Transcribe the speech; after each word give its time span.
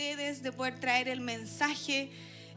ustedes, 0.00 0.42
de 0.42 0.50
poder 0.50 0.80
traer 0.80 1.08
el 1.08 1.20
mensaje, 1.20 2.10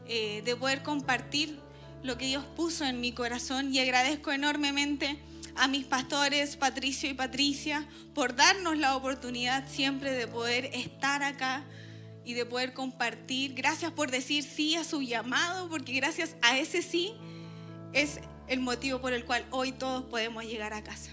eh, 0.08 0.40
de 0.46 0.56
poder 0.56 0.82
compartir 0.82 1.58
lo 2.02 2.16
que 2.16 2.24
Dios 2.24 2.42
puso 2.56 2.86
en 2.86 3.02
mi 3.02 3.12
corazón 3.12 3.74
y 3.74 3.80
agradezco 3.80 4.32
enormemente 4.32 5.18
a 5.54 5.68
mis 5.68 5.84
pastores 5.84 6.56
Patricio 6.56 7.10
y 7.10 7.12
Patricia 7.12 7.86
por 8.14 8.34
darnos 8.34 8.78
la 8.78 8.96
oportunidad 8.96 9.68
siempre 9.68 10.12
de 10.12 10.26
poder 10.26 10.70
estar 10.72 11.22
acá 11.22 11.62
y 12.24 12.32
de 12.32 12.46
poder 12.46 12.72
compartir. 12.72 13.52
Gracias 13.52 13.92
por 13.92 14.10
decir 14.10 14.42
sí 14.42 14.76
a 14.76 14.84
su 14.84 15.02
llamado, 15.02 15.68
porque 15.68 15.92
gracias 15.92 16.36
a 16.40 16.56
ese 16.56 16.80
sí 16.80 17.12
es 17.92 18.20
el 18.48 18.60
motivo 18.60 19.02
por 19.02 19.12
el 19.12 19.26
cual 19.26 19.44
hoy 19.50 19.72
todos 19.72 20.04
podemos 20.04 20.44
llegar 20.44 20.72
a 20.72 20.82
casa. 20.82 21.10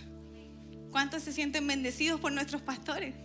¿Cuántos 0.91 1.23
se 1.23 1.33
sienten 1.33 1.67
bendecidos 1.67 2.21
por 2.21 2.31
nuestros 2.31 2.61
pastores? 2.61 3.15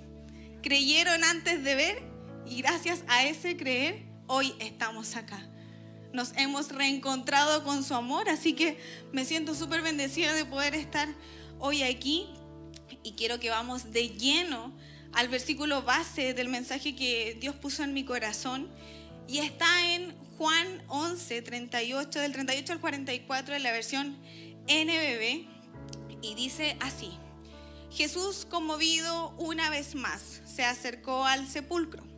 Creyeron 0.61 1.23
antes 1.23 1.62
de 1.62 1.75
ver 1.77 2.16
y 2.49 2.63
gracias 2.63 3.03
a 3.09 3.25
ese 3.25 3.57
creer 3.57 4.03
hoy 4.27 4.55
estamos 4.61 5.16
acá. 5.16 5.43
Nos 6.12 6.33
hemos 6.37 6.70
reencontrado 6.70 7.65
con 7.65 7.84
su 7.84 7.95
amor, 7.95 8.29
así 8.29 8.55
que 8.55 8.79
me 9.12 9.25
siento 9.25 9.55
súper 9.55 9.83
bendecida 9.83 10.33
de 10.33 10.45
poder 10.45 10.75
estar 10.75 11.09
hoy 11.59 11.83
aquí 11.83 12.29
y 13.03 13.12
quiero 13.12 13.41
que 13.41 13.51
vamos 13.51 13.93
de 13.93 14.11
lleno 14.11 14.73
al 15.12 15.29
versículo 15.29 15.83
base 15.83 16.34
del 16.34 16.48
mensaje 16.48 16.95
que 16.95 17.37
Dios 17.41 17.56
puso 17.56 17.83
en 17.83 17.93
mi 17.93 18.05
corazón 18.05 18.69
y 19.28 19.39
está 19.39 19.95
en 19.95 20.15
Juan 20.39 20.83
11, 20.89 21.42
38, 21.42 22.20
del 22.20 22.33
38 22.33 22.73
al 22.73 22.81
44 22.81 23.55
de 23.55 23.61
la 23.61 23.73
versión 23.73 24.17
NBB 24.69 25.47
y 26.23 26.34
dice 26.34 26.77
así. 26.81 27.11
Jesús, 27.91 28.47
conmovido 28.48 29.31
una 29.39 29.70
vez 29.70 29.95
más, 29.95 30.42
se 30.45 30.65
acercó 30.65 31.25
al 31.25 31.48
sepulcro. 31.48 32.16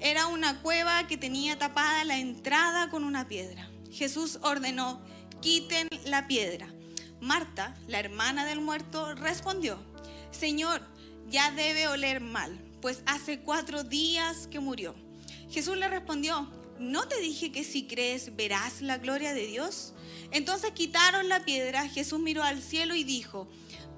Era 0.00 0.26
una 0.28 0.62
cueva 0.62 1.06
que 1.06 1.18
tenía 1.18 1.58
tapada 1.58 2.04
la 2.04 2.18
entrada 2.18 2.88
con 2.88 3.04
una 3.04 3.28
piedra. 3.28 3.70
Jesús 3.92 4.38
ordenó, 4.40 5.00
quiten 5.42 5.88
la 6.06 6.26
piedra. 6.26 6.72
Marta, 7.20 7.76
la 7.86 8.00
hermana 8.00 8.46
del 8.46 8.62
muerto, 8.62 9.14
respondió, 9.14 9.78
Señor, 10.30 10.80
ya 11.28 11.50
debe 11.50 11.86
oler 11.86 12.22
mal, 12.22 12.58
pues 12.80 13.02
hace 13.04 13.40
cuatro 13.40 13.84
días 13.84 14.46
que 14.46 14.58
murió. 14.58 14.94
Jesús 15.50 15.76
le 15.76 15.88
respondió, 15.88 16.50
¿no 16.78 17.06
te 17.06 17.20
dije 17.20 17.52
que 17.52 17.62
si 17.62 17.86
crees 17.86 18.34
verás 18.34 18.80
la 18.80 18.96
gloria 18.96 19.34
de 19.34 19.46
Dios? 19.46 19.92
Entonces 20.30 20.70
quitaron 20.70 21.28
la 21.28 21.44
piedra, 21.44 21.88
Jesús 21.88 22.20
miró 22.20 22.42
al 22.42 22.62
cielo 22.62 22.94
y 22.94 23.04
dijo, 23.04 23.50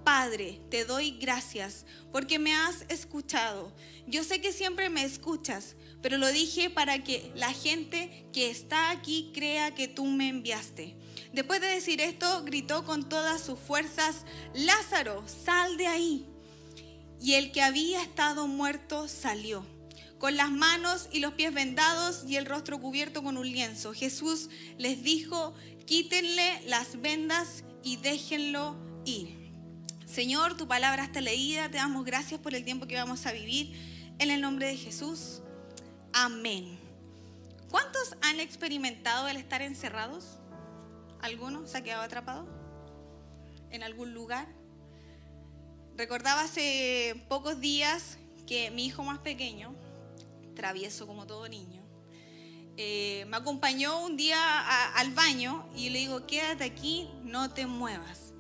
Padre, 0.05 0.61
te 0.69 0.85
doy 0.85 1.13
gracias 1.13 1.87
porque 2.11 2.41
me 2.41 2.55
has 2.55 2.85
escuchado. 2.89 3.73
Yo 4.09 4.25
sé 4.25 4.41
que 4.41 4.53
siempre 4.53 4.91
me 4.91 5.05
escuchas, 5.05 5.77
pero 6.03 6.19
lo 6.19 6.31
dije 6.31 6.69
para 6.69 7.03
que 7.03 7.31
la 7.37 7.53
gente 7.53 8.27
que 8.33 8.51
está 8.51 8.91
aquí 8.91 9.31
crea 9.33 9.75
que 9.75 9.89
tú 9.89 10.05
me 10.05 10.29
enviaste. 10.29 10.97
Después 11.33 11.61
de 11.61 11.69
decir 11.69 12.01
esto, 12.01 12.43
gritó 12.45 12.85
con 12.85 13.09
todas 13.09 13.41
sus 13.41 13.59
fuerzas, 13.59 14.25
Lázaro, 14.53 15.25
sal 15.27 15.77
de 15.77 15.87
ahí. 15.87 16.27
Y 17.21 17.35
el 17.35 17.53
que 17.53 17.63
había 17.63 18.03
estado 18.03 18.49
muerto 18.49 19.07
salió, 19.07 19.65
con 20.19 20.37
las 20.37 20.51
manos 20.51 21.09
y 21.13 21.21
los 21.21 21.35
pies 21.35 21.55
vendados 21.55 22.25
y 22.27 22.37
el 22.37 22.47
rostro 22.47 22.81
cubierto 22.81 23.23
con 23.23 23.37
un 23.37 23.49
lienzo. 23.49 23.95
Jesús 23.95 24.51
les 24.77 25.05
dijo, 25.05 25.55
quítenle 25.87 26.63
las 26.67 27.01
vendas 27.01 27.63
y 27.85 27.97
déjenlo 27.97 28.77
ir. 29.05 29.43
Señor, 30.05 30.57
tu 30.57 30.67
palabra 30.67 31.05
está 31.05 31.21
leída, 31.21 31.71
te 31.71 31.79
damos 31.79 32.05
gracias 32.05 32.41
por 32.41 32.55
el 32.55 32.65
tiempo 32.65 32.87
que 32.87 32.97
vamos 32.97 33.25
a 33.25 33.33
vivir. 33.33 33.73
En 34.19 34.31
el 34.31 34.41
nombre 34.41 34.67
de 34.67 34.77
Jesús, 34.77 35.42
amén. 36.13 36.79
¿Cuántos 37.71 38.15
han 38.21 38.41
experimentado 38.41 39.29
el 39.29 39.37
estar 39.37 39.63
encerrados? 39.63 40.39
¿Alguno 41.21 41.67
se 41.67 41.79
ha 41.79 41.83
quedado 41.83 42.03
atrapado? 42.03 42.47
¿En 43.71 43.83
algún 43.83 44.13
lugar? 44.13 44.47
Recordaba 45.97 46.43
hace 46.43 47.25
pocos 47.29 47.61
días 47.61 48.19
que 48.47 48.71
mi 48.71 48.87
hijo 48.87 49.03
más 49.03 49.21
pequeño, 49.21 49.75
travieso 50.55 51.07
como 51.07 51.27
todo 51.27 51.49
niño, 51.49 51.83
eh, 52.77 53.25
me 53.29 53.37
acompañó 53.37 54.05
un 54.05 54.17
día 54.17 54.91
al 54.95 55.13
baño 55.13 55.69
y 55.77 55.91
le 55.91 56.01
digo, 56.01 56.27
quédate 56.27 56.65
aquí, 56.65 57.09
no 57.23 57.53
te 57.53 57.67
muevas. 57.67 58.33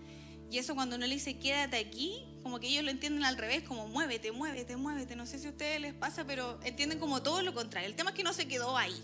Y 0.50 0.58
eso 0.58 0.74
cuando 0.74 0.96
uno 0.96 1.06
le 1.06 1.14
dice 1.14 1.38
quédate 1.38 1.76
aquí, 1.76 2.26
como 2.42 2.58
que 2.58 2.68
ellos 2.68 2.84
lo 2.84 2.90
entienden 2.90 3.24
al 3.24 3.36
revés, 3.36 3.62
como 3.62 3.86
muévete, 3.88 4.32
muévete, 4.32 4.76
muévete. 4.76 5.16
No 5.16 5.26
sé 5.26 5.38
si 5.38 5.46
a 5.46 5.50
ustedes 5.50 5.80
les 5.80 5.94
pasa, 5.94 6.24
pero 6.24 6.58
entienden 6.64 6.98
como 6.98 7.22
todo 7.22 7.42
lo 7.42 7.54
contrario. 7.54 7.88
El 7.88 7.94
tema 7.94 8.10
es 8.10 8.16
que 8.16 8.24
no 8.24 8.32
se 8.32 8.48
quedó 8.48 8.76
ahí. 8.76 8.94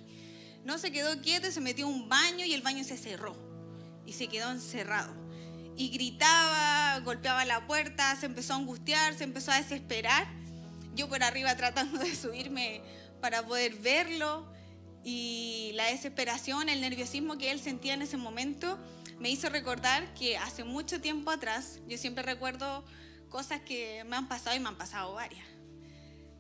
No 0.65 0.78
se 0.78 0.91
quedó 0.91 1.21
quieto, 1.22 1.50
se 1.50 1.60
metió 1.60 1.87
a 1.87 1.88
un 1.88 2.09
baño 2.09 2.44
y 2.44 2.53
el 2.53 2.62
baño 2.62 2.84
se 2.84 2.97
cerró. 2.97 3.37
Y 4.06 4.15
se 4.15 4.28
quedó 4.28 4.50
encerrado. 4.50 5.15
Y 5.76 5.91
gritaba, 5.91 6.99
golpeaba 7.00 7.44
la 7.44 7.66
puerta, 7.66 8.16
se 8.16 8.26
empezó 8.26 8.54
a 8.54 8.56
angustiar, 8.56 9.15
se 9.15 9.25
empezó 9.25 9.53
a 9.53 9.56
desesperar. 9.56 10.26
Yo 10.94 11.09
por 11.09 11.22
arriba 11.22 11.56
tratando 11.56 12.00
de 12.00 12.15
subirme 12.16 12.82
para 13.20 13.47
poder 13.47 13.75
verlo. 13.76 14.53
Y 15.05 15.70
la 15.75 15.87
desesperación, 15.87 16.69
el 16.69 16.81
nerviosismo 16.81 17.38
que 17.38 17.53
él 17.53 17.60
sentía 17.60 17.94
en 17.94 18.03
ese 18.03 18.16
momento 18.16 18.78
me 19.20 19.31
hizo 19.31 19.49
recordar 19.49 20.12
que 20.15 20.37
hace 20.37 20.65
mucho 20.65 21.00
tiempo 21.00 21.31
atrás, 21.31 21.81
yo 21.88 21.99
siempre 21.99 22.22
recuerdo 22.22 22.84
cosas 23.28 23.61
que 23.61 24.05
me 24.05 24.16
han 24.16 24.28
pasado 24.28 24.56
y 24.56 24.61
me 24.61 24.69
han 24.69 24.77
pasado 24.77 25.15
varias. 25.15 25.47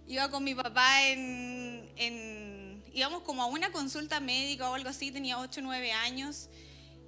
Iba 0.06 0.30
con 0.30 0.42
mi 0.44 0.54
papá 0.54 1.06
en, 1.08 2.82
íbamos 2.92 3.22
como 3.22 3.42
a 3.42 3.46
una 3.46 3.70
consulta 3.70 4.20
médica 4.20 4.70
o 4.70 4.74
algo 4.74 4.88
así, 4.88 5.10
tenía 5.10 5.38
8 5.38 5.60
o 5.60 5.62
9 5.64 5.92
años, 5.92 6.48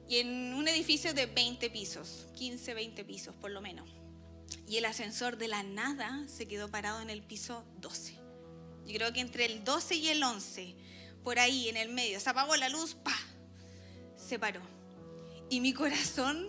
y 0.09 0.19
en 0.19 0.55
un 0.55 0.69
edificio 0.69 1.15
de 1.15 1.27
20 1.27 1.71
pisos, 1.71 2.27
15, 2.35 2.75
20 2.75 3.05
pisos 3.05 3.35
por 3.37 3.51
lo 3.51 3.61
menos. 3.61 3.89
Y 4.67 4.77
el 4.77 4.85
ascensor 4.85 5.37
de 5.39 5.49
la 5.49 5.63
nada 5.63 6.25
se 6.29 6.47
quedó 6.47 6.71
parado 6.71 7.01
en 7.01 7.11
el 7.11 7.23
piso 7.23 7.65
12. 7.79 8.15
Yo 8.87 8.95
creo 8.95 9.13
que 9.13 9.21
entre 9.21 9.47
el 9.47 9.65
12 9.65 9.95
y 9.97 10.09
el 10.09 10.23
11, 10.23 10.77
por 11.25 11.39
ahí 11.39 11.69
en 11.69 11.77
el 11.77 11.89
medio, 11.89 12.21
se 12.21 12.29
apagó 12.29 12.57
la 12.57 12.69
luz, 12.69 12.95
pa, 12.95 13.17
se 14.17 14.39
paró 14.39 14.61
y 15.51 15.61
mi 15.61 15.75
corazón 15.75 16.49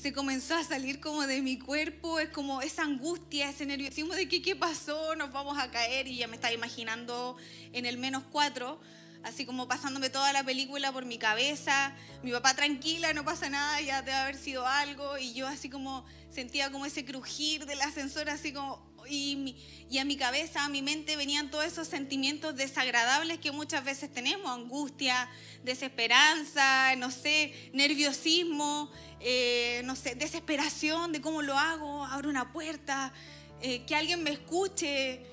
se 0.00 0.14
comenzó 0.14 0.54
a 0.54 0.64
salir 0.64 0.98
como 0.98 1.26
de 1.26 1.42
mi 1.42 1.58
cuerpo, 1.58 2.20
es 2.20 2.30
como 2.30 2.62
esa 2.62 2.84
angustia, 2.84 3.50
ese 3.50 3.66
nerviosismo 3.66 4.14
de 4.14 4.28
que 4.28 4.40
qué 4.40 4.56
pasó, 4.56 5.14
nos 5.14 5.30
vamos 5.30 5.58
a 5.58 5.70
caer 5.70 6.08
y 6.08 6.16
ya 6.16 6.26
me 6.26 6.36
estaba 6.36 6.54
imaginando 6.54 7.36
en 7.74 7.84
el 7.84 7.98
menos 7.98 8.22
cuatro, 8.32 8.80
así 9.24 9.44
como 9.44 9.68
pasándome 9.68 10.08
toda 10.08 10.32
la 10.32 10.42
película 10.42 10.90
por 10.90 11.04
mi 11.04 11.18
cabeza, 11.18 11.94
mi 12.22 12.32
papá 12.32 12.54
tranquila, 12.54 13.12
no 13.12 13.26
pasa 13.26 13.50
nada, 13.50 13.78
ya 13.82 14.00
debe 14.00 14.16
haber 14.16 14.36
sido 14.36 14.66
algo 14.66 15.18
y 15.18 15.34
yo 15.34 15.46
así 15.46 15.68
como 15.68 16.06
sentía 16.30 16.72
como 16.72 16.86
ese 16.86 17.04
crujir 17.04 17.66
del 17.66 17.82
ascensor, 17.82 18.30
así 18.30 18.54
como 18.54 18.89
y, 19.08 19.56
a 19.98 20.04
mi 20.04 20.16
cabeza, 20.16 20.64
a 20.64 20.68
mi 20.68 20.82
mente 20.82 21.16
venían 21.16 21.50
todos 21.50 21.64
esos 21.64 21.88
sentimientos 21.88 22.56
desagradables 22.56 23.38
que 23.38 23.52
muchas 23.52 23.84
veces 23.84 24.12
tenemos, 24.12 24.50
angustia, 24.50 25.28
desesperanza, 25.64 26.94
no 26.96 27.10
sé, 27.10 27.52
nerviosismo, 27.72 28.90
eh, 29.20 29.82
no 29.84 29.96
sé, 29.96 30.14
desesperación 30.14 31.12
de 31.12 31.20
cómo 31.20 31.42
lo 31.42 31.58
hago, 31.58 32.04
abro 32.04 32.28
una 32.28 32.52
puerta, 32.52 33.12
eh, 33.60 33.84
que 33.84 33.94
alguien 33.94 34.22
me 34.22 34.30
escuche. 34.30 35.26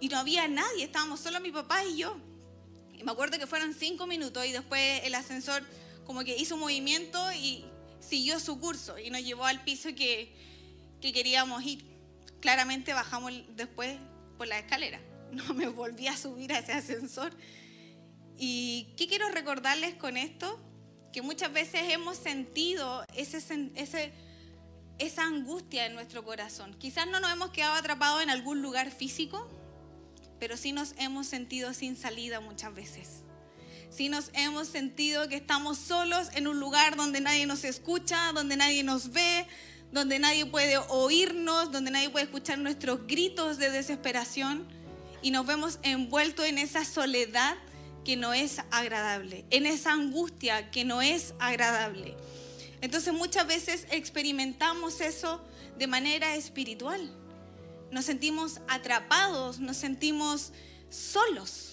Y 0.00 0.08
no 0.08 0.18
había 0.18 0.46
nadie, 0.48 0.84
estábamos 0.84 1.20
solo 1.20 1.40
mi 1.40 1.50
papá 1.50 1.84
y 1.84 1.98
yo. 1.98 2.16
Y 2.92 3.02
me 3.04 3.12
acuerdo 3.12 3.38
que 3.38 3.46
fueron 3.46 3.74
cinco 3.74 4.06
minutos 4.06 4.44
y 4.46 4.52
después 4.52 5.02
el 5.04 5.14
ascensor 5.14 5.64
como 6.04 6.22
que 6.24 6.36
hizo 6.36 6.54
un 6.54 6.60
movimiento 6.60 7.32
y 7.32 7.64
siguió 8.00 8.38
su 8.38 8.58
curso 8.60 8.98
y 8.98 9.10
nos 9.10 9.22
llevó 9.22 9.44
al 9.44 9.64
piso 9.64 9.88
que, 9.94 10.32
que 11.00 11.12
queríamos 11.12 11.62
ir 11.64 11.93
claramente 12.44 12.92
bajamos 12.92 13.32
después 13.56 13.98
por 14.36 14.46
la 14.46 14.58
escalera. 14.58 15.00
No 15.32 15.54
me 15.54 15.66
volví 15.66 16.06
a 16.06 16.16
subir 16.16 16.52
a 16.52 16.58
ese 16.58 16.72
ascensor. 16.72 17.34
¿Y 18.36 18.92
qué 18.98 19.08
quiero 19.08 19.30
recordarles 19.30 19.94
con 19.94 20.18
esto? 20.18 20.60
Que 21.10 21.22
muchas 21.22 21.52
veces 21.52 21.80
hemos 21.88 22.18
sentido 22.18 23.04
esa 23.16 25.24
angustia 25.24 25.86
en 25.86 25.94
nuestro 25.94 26.22
corazón. 26.22 26.76
Quizás 26.78 27.08
no 27.08 27.18
nos 27.18 27.32
hemos 27.32 27.50
quedado 27.50 27.74
atrapados 27.74 28.22
en 28.22 28.28
algún 28.28 28.60
lugar 28.60 28.90
físico, 28.90 29.48
pero 30.38 30.58
sí 30.58 30.72
nos 30.72 30.94
hemos 30.98 31.26
sentido 31.26 31.72
sin 31.72 31.96
salida 31.96 32.40
muchas 32.40 32.74
veces. 32.74 33.22
Sí 33.88 34.10
nos 34.10 34.30
hemos 34.34 34.68
sentido 34.68 35.28
que 35.28 35.36
estamos 35.36 35.78
solos 35.78 36.28
en 36.34 36.46
un 36.46 36.60
lugar 36.60 36.96
donde 36.96 37.22
nadie 37.22 37.46
nos 37.46 37.64
escucha, 37.64 38.32
donde 38.34 38.56
nadie 38.56 38.84
nos 38.84 39.12
ve, 39.12 39.46
donde 39.94 40.18
nadie 40.18 40.44
puede 40.44 40.76
oírnos, 40.76 41.70
donde 41.70 41.92
nadie 41.92 42.10
puede 42.10 42.24
escuchar 42.24 42.58
nuestros 42.58 43.06
gritos 43.06 43.58
de 43.58 43.70
desesperación 43.70 44.66
y 45.22 45.30
nos 45.30 45.46
vemos 45.46 45.78
envueltos 45.82 46.46
en 46.46 46.58
esa 46.58 46.84
soledad 46.84 47.54
que 48.04 48.16
no 48.16 48.34
es 48.34 48.58
agradable, 48.72 49.44
en 49.50 49.66
esa 49.66 49.92
angustia 49.92 50.72
que 50.72 50.84
no 50.84 51.00
es 51.00 51.32
agradable. 51.38 52.16
Entonces 52.80 53.14
muchas 53.14 53.46
veces 53.46 53.86
experimentamos 53.92 55.00
eso 55.00 55.40
de 55.78 55.86
manera 55.86 56.34
espiritual. 56.34 57.00
Nos 57.92 58.04
sentimos 58.04 58.60
atrapados, 58.66 59.60
nos 59.60 59.76
sentimos 59.76 60.52
solos. 60.90 61.70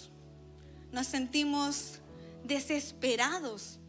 nos 0.91 1.07
sentimos 1.07 1.99
desesperados 2.43 3.79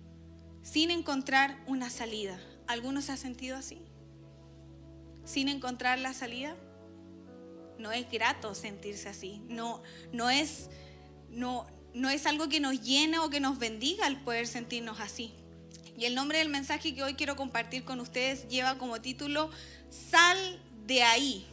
sin 0.62 0.90
encontrar 0.90 1.62
una 1.66 1.90
salida. 1.90 2.40
¿Algunos 2.68 3.06
se 3.06 3.12
ha 3.12 3.16
sentido 3.16 3.56
así? 3.56 3.82
Sin 5.24 5.48
encontrar 5.48 5.98
la 5.98 6.14
salida. 6.14 6.56
No 7.78 7.92
es 7.92 8.10
grato 8.10 8.54
sentirse 8.54 9.08
así. 9.08 9.42
No, 9.48 9.82
no, 10.12 10.30
es, 10.30 10.70
no, 11.30 11.66
no 11.94 12.10
es 12.10 12.26
algo 12.26 12.48
que 12.48 12.60
nos 12.60 12.80
llena 12.82 13.24
o 13.24 13.30
que 13.30 13.40
nos 13.40 13.58
bendiga 13.58 14.06
el 14.06 14.20
poder 14.20 14.46
sentirnos 14.46 15.00
así. 15.00 15.32
Y 15.96 16.06
el 16.06 16.14
nombre 16.14 16.38
del 16.38 16.48
mensaje 16.48 16.94
que 16.94 17.02
hoy 17.02 17.14
quiero 17.14 17.36
compartir 17.36 17.84
con 17.84 18.00
ustedes 18.00 18.48
lleva 18.48 18.78
como 18.78 19.00
título 19.00 19.50
Sal 19.90 20.60
de 20.86 21.02
ahí. 21.02 21.46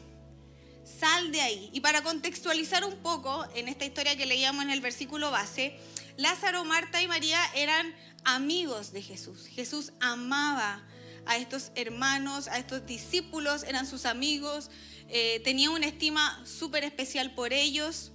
Sal 1.00 1.32
de 1.32 1.42
ahí. 1.42 1.70
Y 1.74 1.82
para 1.82 2.02
contextualizar 2.02 2.84
un 2.84 2.96
poco 2.98 3.46
en 3.54 3.68
esta 3.68 3.86
historia 3.86 4.16
que 4.16 4.26
leíamos 4.26 4.64
en 4.64 4.72
el 4.72 4.82
versículo 4.82 5.30
base, 5.30 5.78
Lázaro, 6.18 6.66
Marta 6.66 7.02
y 7.02 7.08
María 7.08 7.40
eran 7.56 7.94
amigos 8.24 8.92
de 8.92 9.02
Jesús. 9.02 9.48
Jesús 9.48 9.92
amaba 10.00 10.84
a 11.30 11.38
estos 11.38 11.72
hermanos, 11.76 12.48
a 12.48 12.58
estos 12.58 12.88
discípulos, 12.88 13.62
eran 13.62 13.86
sus 13.86 14.08
amigos, 14.08 14.72
eh, 15.10 15.42
tenía 15.44 15.70
una 15.70 15.86
estima 15.86 16.44
súper 16.44 16.84
especial 16.84 17.36
por 17.36 17.54
ellos. 17.54 18.12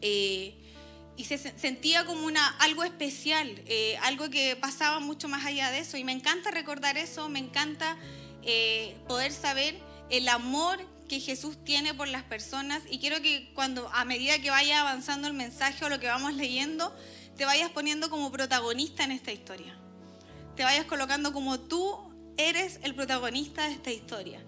Eh, 0.00 0.54
y 1.16 1.24
se 1.24 1.36
sentía 1.36 2.06
como 2.06 2.24
una, 2.24 2.46
algo 2.58 2.84
especial, 2.84 3.60
eh, 3.66 3.98
algo 4.02 4.30
que 4.30 4.54
pasaba 4.54 5.00
mucho 5.00 5.28
más 5.28 5.44
allá 5.44 5.72
de 5.72 5.80
eso. 5.80 5.96
Y 5.96 6.04
me 6.04 6.12
encanta 6.12 6.52
recordar 6.52 6.96
eso, 6.96 7.28
me 7.28 7.40
encanta 7.40 7.98
poder 9.08 9.32
saber 9.32 9.78
el 10.08 10.26
amor 10.28 10.78
que 11.08 11.20
Jesús 11.20 11.62
tiene 11.64 11.92
por 11.92 12.06
las 12.06 12.22
personas. 12.22 12.82
Y 12.88 13.00
quiero 13.00 13.20
que 13.20 13.50
cuando, 13.52 13.88
a 13.92 14.04
medida 14.04 14.38
que 14.38 14.50
vaya 14.50 14.80
avanzando 14.80 15.26
el 15.26 15.34
mensaje 15.34 15.84
o 15.84 15.88
lo 15.88 15.98
que 15.98 16.06
vamos 16.06 16.34
leyendo, 16.34 16.96
te 17.36 17.44
vayas 17.44 17.70
poniendo 17.72 18.08
como 18.08 18.30
protagonista 18.30 19.02
en 19.02 19.10
esta 19.10 19.32
historia. 19.32 19.76
Te 20.56 20.62
vayas 20.62 20.86
colocando 20.86 21.32
como 21.32 21.60
tú 21.60 22.07
eres 22.38 22.78
el 22.82 22.94
protagonista 22.94 23.66
de 23.66 23.74
esta 23.74 23.92
historia. 23.92 24.40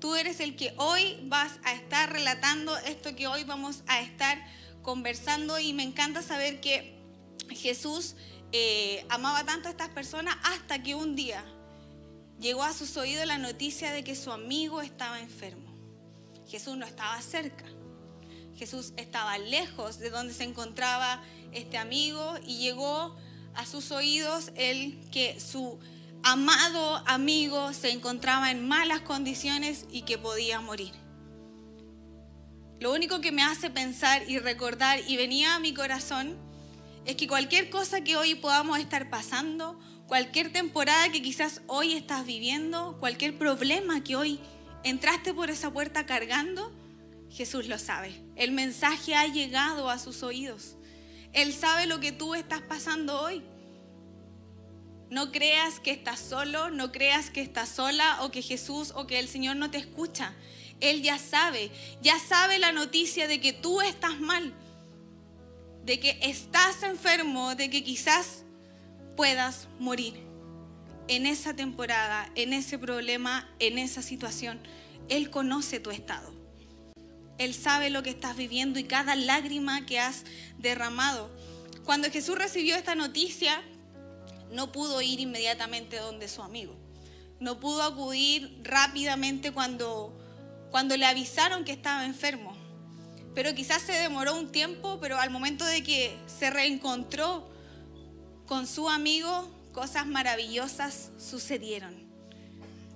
Tú 0.00 0.16
eres 0.16 0.40
el 0.40 0.56
que 0.56 0.74
hoy 0.76 1.18
vas 1.24 1.58
a 1.64 1.74
estar 1.74 2.12
relatando 2.12 2.76
esto 2.78 3.14
que 3.14 3.28
hoy 3.28 3.44
vamos 3.44 3.82
a 3.86 4.00
estar 4.00 4.44
conversando 4.82 5.58
y 5.58 5.72
me 5.72 5.82
encanta 5.82 6.22
saber 6.22 6.60
que 6.60 6.98
Jesús 7.50 8.16
eh, 8.52 9.04
amaba 9.08 9.44
tanto 9.44 9.68
a 9.68 9.70
estas 9.70 9.90
personas 9.90 10.36
hasta 10.42 10.82
que 10.82 10.94
un 10.94 11.14
día 11.14 11.44
llegó 12.40 12.62
a 12.62 12.72
sus 12.72 12.96
oídos 12.96 13.26
la 13.26 13.38
noticia 13.38 13.92
de 13.92 14.04
que 14.04 14.16
su 14.16 14.32
amigo 14.32 14.80
estaba 14.80 15.20
enfermo. 15.20 15.68
Jesús 16.48 16.76
no 16.76 16.86
estaba 16.86 17.20
cerca. 17.20 17.66
Jesús 18.56 18.92
estaba 18.96 19.36
lejos 19.38 19.98
de 19.98 20.10
donde 20.10 20.32
se 20.32 20.44
encontraba 20.44 21.22
este 21.52 21.76
amigo 21.76 22.36
y 22.46 22.58
llegó 22.58 23.16
a 23.54 23.66
sus 23.66 23.90
oídos 23.90 24.50
el 24.56 24.98
que 25.10 25.38
su 25.40 25.78
amado 26.32 27.02
amigo 27.06 27.72
se 27.72 27.90
encontraba 27.90 28.50
en 28.50 28.68
malas 28.68 29.00
condiciones 29.00 29.86
y 29.90 30.02
que 30.02 30.18
podía 30.18 30.60
morir. 30.60 30.92
Lo 32.80 32.92
único 32.92 33.22
que 33.22 33.32
me 33.32 33.42
hace 33.42 33.70
pensar 33.70 34.28
y 34.28 34.38
recordar 34.38 35.00
y 35.08 35.16
venía 35.16 35.54
a 35.54 35.58
mi 35.58 35.72
corazón 35.72 36.36
es 37.06 37.16
que 37.16 37.26
cualquier 37.26 37.70
cosa 37.70 38.02
que 38.02 38.16
hoy 38.16 38.34
podamos 38.34 38.78
estar 38.78 39.08
pasando, 39.08 39.80
cualquier 40.06 40.52
temporada 40.52 41.10
que 41.10 41.22
quizás 41.22 41.62
hoy 41.66 41.94
estás 41.94 42.26
viviendo, 42.26 42.98
cualquier 43.00 43.38
problema 43.38 44.04
que 44.04 44.14
hoy 44.14 44.38
entraste 44.84 45.32
por 45.32 45.48
esa 45.48 45.72
puerta 45.72 46.04
cargando, 46.04 46.70
Jesús 47.30 47.68
lo 47.68 47.78
sabe. 47.78 48.22
El 48.36 48.52
mensaje 48.52 49.14
ha 49.14 49.26
llegado 49.26 49.88
a 49.88 49.98
sus 49.98 50.22
oídos. 50.22 50.76
Él 51.32 51.54
sabe 51.54 51.86
lo 51.86 52.00
que 52.00 52.12
tú 52.12 52.34
estás 52.34 52.60
pasando 52.60 53.18
hoy. 53.18 53.42
No 55.10 55.32
creas 55.32 55.80
que 55.80 55.90
estás 55.90 56.20
solo, 56.20 56.70
no 56.70 56.92
creas 56.92 57.30
que 57.30 57.40
estás 57.40 57.70
sola 57.70 58.18
o 58.22 58.30
que 58.30 58.42
Jesús 58.42 58.92
o 58.94 59.06
que 59.06 59.18
el 59.18 59.28
Señor 59.28 59.56
no 59.56 59.70
te 59.70 59.78
escucha. 59.78 60.34
Él 60.80 61.02
ya 61.02 61.18
sabe, 61.18 61.70
ya 62.02 62.18
sabe 62.18 62.58
la 62.58 62.72
noticia 62.72 63.26
de 63.26 63.40
que 63.40 63.52
tú 63.52 63.80
estás 63.80 64.20
mal, 64.20 64.52
de 65.84 65.98
que 65.98 66.18
estás 66.22 66.82
enfermo, 66.82 67.54
de 67.54 67.70
que 67.70 67.82
quizás 67.82 68.44
puedas 69.16 69.68
morir. 69.78 70.26
En 71.08 71.24
esa 71.24 71.54
temporada, 71.56 72.30
en 72.34 72.52
ese 72.52 72.78
problema, 72.78 73.48
en 73.60 73.78
esa 73.78 74.02
situación, 74.02 74.60
Él 75.08 75.30
conoce 75.30 75.80
tu 75.80 75.90
estado. 75.90 76.34
Él 77.38 77.54
sabe 77.54 77.88
lo 77.88 78.02
que 78.02 78.10
estás 78.10 78.36
viviendo 78.36 78.78
y 78.78 78.84
cada 78.84 79.16
lágrima 79.16 79.86
que 79.86 80.00
has 80.00 80.24
derramado. 80.58 81.30
Cuando 81.84 82.10
Jesús 82.10 82.36
recibió 82.36 82.76
esta 82.76 82.94
noticia, 82.94 83.62
no 84.50 84.72
pudo 84.72 85.00
ir 85.02 85.20
inmediatamente 85.20 85.98
donde 85.98 86.28
su 86.28 86.42
amigo. 86.42 86.74
No 87.40 87.60
pudo 87.60 87.82
acudir 87.82 88.60
rápidamente 88.64 89.52
cuando 89.52 90.18
cuando 90.70 90.96
le 90.96 91.06
avisaron 91.06 91.64
que 91.64 91.72
estaba 91.72 92.04
enfermo. 92.04 92.56
Pero 93.34 93.54
quizás 93.54 93.82
se 93.82 93.92
demoró 93.92 94.34
un 94.34 94.50
tiempo, 94.50 94.98
pero 95.00 95.18
al 95.18 95.30
momento 95.30 95.64
de 95.64 95.82
que 95.82 96.16
se 96.26 96.50
reencontró 96.50 97.48
con 98.46 98.66
su 98.66 98.88
amigo, 98.88 99.48
cosas 99.72 100.06
maravillosas 100.06 101.10
sucedieron. 101.18 102.08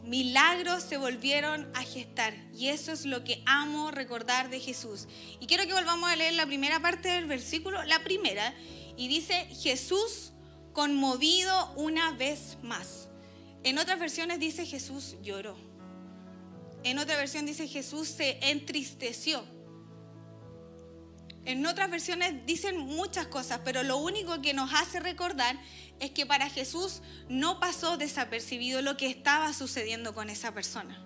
Milagros 0.05 0.83
se 0.83 0.97
volvieron 0.97 1.71
a 1.75 1.83
gestar 1.83 2.35
y 2.57 2.69
eso 2.69 2.91
es 2.91 3.05
lo 3.07 3.23
que 3.23 3.41
amo 3.47 3.93
recordar 3.93 4.51
de 4.51 4.59
Jesús. 4.59 5.07
Y 5.39 5.47
quiero 5.47 5.65
que 5.65 5.75
volvamos 5.75 6.11
a 6.11 6.17
leer 6.17 6.33
la 6.33 6.47
primera 6.47 6.81
parte 6.81 7.09
del 7.09 7.27
versículo, 7.27 7.85
la 7.85 8.03
primera, 8.03 8.53
y 8.97 9.07
dice, 9.07 9.47
Jesús 9.63 10.32
conmovido 10.73 11.73
una 11.77 12.13
vez 12.13 12.59
más. 12.63 13.09
En 13.65 13.79
otras 13.79 13.99
versiones 13.99 14.41
dice 14.41 14.67
Jesús 14.67 15.17
lloró. 15.23 15.57
En 16.85 16.99
otra 16.99 17.17
versión 17.17 17.47
dice 17.47 17.69
Jesús 17.69 18.09
se 18.09 18.39
entristeció. 18.51 19.45
En 21.45 21.67
otras 21.67 21.91
versiones 21.91 22.47
dicen 22.47 22.79
muchas 22.79 23.27
cosas, 23.27 23.61
pero 23.65 23.83
lo 23.83 23.97
único 23.97 24.41
que 24.43 24.55
nos 24.55 24.73
hace 24.75 25.01
recordar 25.01 25.59
es 25.99 26.11
que 26.11 26.25
para 26.25 26.49
Jesús 26.49 27.03
no 27.29 27.59
pasó 27.59 27.97
desapercibido 27.97 28.81
lo 28.81 28.97
que 28.97 29.07
estaba 29.07 29.53
sucediendo 29.53 30.15
con 30.15 30.31
esa 30.31 30.55
persona, 30.55 31.05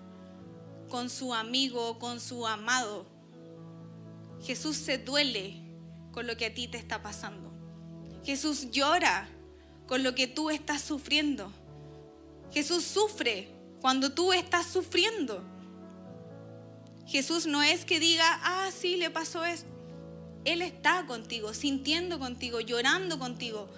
con 0.89 1.09
su 1.09 1.33
amigo, 1.33 1.97
con 1.97 2.19
su 2.19 2.45
amado. 2.45 3.07
Jesús 4.43 4.77
se 4.77 4.99
duele 4.99 5.63
con 6.11 6.27
lo 6.27 6.37
que 6.37 6.47
a 6.47 6.53
ti 6.53 6.67
te 6.67 6.77
está 6.77 7.01
pasando. 7.01 7.51
Jesús 8.23 8.69
llora 8.71 9.27
con 9.87 10.03
lo 10.03 10.13
que 10.13 10.27
tú 10.27 10.49
estás 10.49 10.81
sufriendo. 10.81 11.51
Jesús 12.51 12.83
sufre 12.83 13.49
cuando 13.81 14.13
tú 14.13 14.33
estás 14.33 14.67
sufriendo. 14.67 15.43
Jesús 17.05 17.47
no 17.47 17.63
es 17.63 17.85
que 17.85 17.99
diga, 17.99 18.39
ah, 18.43 18.69
sí, 18.77 18.97
le 18.97 19.09
pasó 19.09 19.45
esto. 19.45 19.69
Él 20.43 20.61
está 20.61 21.05
contigo, 21.05 21.53
sintiendo 21.53 22.19
contigo, 22.19 22.59
llorando 22.59 23.17
contigo. 23.17 23.69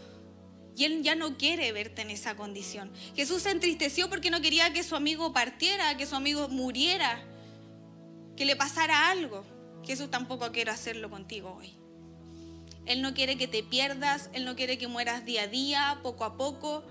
Y 0.76 0.86
Él 0.86 1.04
ya 1.04 1.16
no 1.16 1.38
quiere 1.38 1.72
verte 1.72 2.02
en 2.02 2.10
esa 2.10 2.36
condición. 2.36 2.92
Jesús 3.16 3.44
se 3.44 3.52
entristeció 3.52 4.10
porque 4.10 4.32
no 4.32 4.42
quería 4.42 4.72
que 4.72 4.84
su 4.84 4.96
amigo 4.96 5.34
partiera, 5.34 5.98
que 5.98 6.06
su 6.06 6.16
amigo 6.16 6.48
muriera, 6.48 7.24
que 8.36 8.46
le 8.46 8.56
pasara 8.56 9.10
algo. 9.10 9.46
Jesús 9.84 10.10
tampoco 10.10 10.52
quiere 10.52 10.72
hacerlo 10.72 11.10
contigo 11.10 11.56
hoy. 11.60 11.76
Él 12.86 13.02
no 13.02 13.14
quiere 13.14 13.38
que 13.38 13.48
te 13.48 13.64
pierdas, 13.64 14.30
Él 14.34 14.46
no 14.46 14.56
quiere 14.56 14.78
que 14.78 14.88
mueras 14.88 15.26
día 15.26 15.44
a 15.44 15.48
día, 15.48 16.00
poco 16.02 16.24
a 16.24 16.38
poco. 16.38 16.84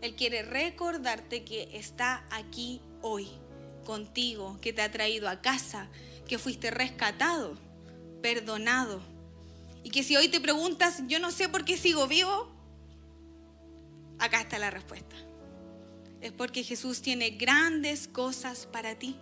Él 0.00 0.14
quiere 0.14 0.42
recordarte 0.42 1.44
que 1.44 1.68
está 1.72 2.26
aquí 2.30 2.80
hoy 3.02 3.28
contigo, 3.84 4.58
que 4.60 4.72
te 4.72 4.82
ha 4.82 4.90
traído 4.90 5.28
a 5.28 5.40
casa, 5.40 5.88
que 6.28 6.38
fuiste 6.38 6.70
rescatado, 6.70 7.56
perdonado. 8.22 9.00
Y 9.82 9.90
que 9.90 10.02
si 10.02 10.16
hoy 10.16 10.28
te 10.28 10.40
preguntas, 10.40 11.02
yo 11.06 11.18
no 11.20 11.30
sé 11.30 11.48
por 11.48 11.64
qué 11.64 11.76
sigo 11.76 12.06
vivo, 12.06 12.52
acá 14.18 14.40
está 14.40 14.58
la 14.58 14.70
respuesta. 14.70 15.16
Es 16.20 16.32
porque 16.32 16.64
Jesús 16.64 17.02
tiene 17.02 17.30
grandes 17.30 18.08
cosas 18.08 18.66
para 18.66 18.98
ti. 18.98 19.16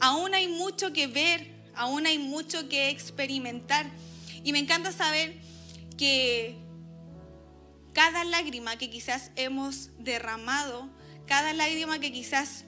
Aún 0.00 0.34
hay 0.34 0.48
mucho 0.48 0.92
que 0.92 1.06
ver, 1.06 1.46
aún 1.74 2.06
hay 2.06 2.18
mucho 2.18 2.68
que 2.68 2.88
experimentar. 2.88 3.90
Y 4.44 4.52
me 4.52 4.58
encanta 4.58 4.92
saber 4.92 5.38
que 5.96 6.56
cada 7.92 8.24
lágrima 8.24 8.76
que 8.76 8.90
quizás 8.90 9.30
hemos 9.36 9.90
derramado, 9.98 10.88
cada 11.26 11.52
lágrima 11.52 11.98
que 11.98 12.12
quizás 12.12 12.64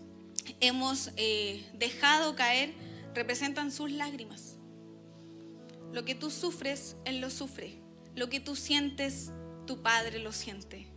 hemos 0.61 1.11
eh, 1.17 1.65
dejado 1.75 2.35
caer 2.37 2.75
representan 3.15 3.71
sus 3.73 3.91
lágrimas. 3.91 4.57
Lo 5.93 6.05
que 6.05 6.15
tú 6.15 6.31
sufres, 6.31 6.97
Él 7.05 7.21
lo 7.21 7.31
sufre. 7.31 7.79
Lo 8.15 8.29
que 8.29 8.41
tú 8.41 8.57
sientes, 8.57 9.31
tu 9.67 9.83
Padre 9.83 10.19
lo 10.19 10.33
siente. 10.33 10.89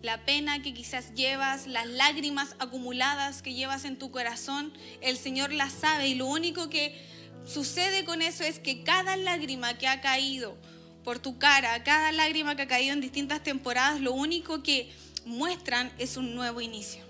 La 0.00 0.24
pena 0.24 0.62
que 0.62 0.74
quizás 0.74 1.14
llevas, 1.14 1.66
las 1.66 1.86
lágrimas 1.86 2.56
acumuladas 2.58 3.42
que 3.42 3.54
llevas 3.54 3.84
en 3.84 3.98
tu 3.98 4.10
corazón, 4.10 4.72
el 5.00 5.16
Señor 5.16 5.52
las 5.52 5.72
sabe 5.72 6.08
y 6.08 6.14
lo 6.16 6.26
único 6.26 6.68
que 6.68 7.00
sucede 7.44 8.04
con 8.04 8.22
eso 8.22 8.44
es 8.44 8.58
que 8.58 8.82
cada 8.82 9.16
lágrima 9.16 9.78
que 9.78 9.88
ha 9.88 10.00
caído 10.00 10.56
por 11.04 11.18
tu 11.18 11.38
cara, 11.38 11.82
cada 11.82 12.12
lágrima 12.12 12.54
que 12.56 12.62
ha 12.62 12.68
caído 12.68 12.92
en 12.92 13.00
distintas 13.00 13.42
temporadas, 13.42 14.00
lo 14.00 14.12
único 14.12 14.62
que 14.62 14.92
muestran 15.24 15.92
es 15.98 16.16
un 16.16 16.34
nuevo 16.34 16.60
inicio. 16.60 17.02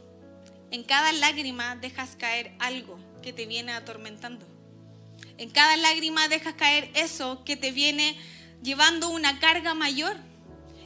En 0.70 0.84
cada 0.84 1.12
lágrima 1.12 1.76
dejas 1.76 2.16
caer 2.16 2.54
algo 2.58 2.98
que 3.22 3.32
te 3.32 3.46
viene 3.46 3.72
atormentando. 3.72 4.46
En 5.36 5.50
cada 5.50 5.76
lágrima 5.76 6.28
dejas 6.28 6.54
caer 6.54 6.90
eso 6.94 7.44
que 7.44 7.56
te 7.56 7.72
viene 7.72 8.16
llevando 8.62 9.10
una 9.10 9.38
carga 9.38 9.74
mayor. 9.74 10.16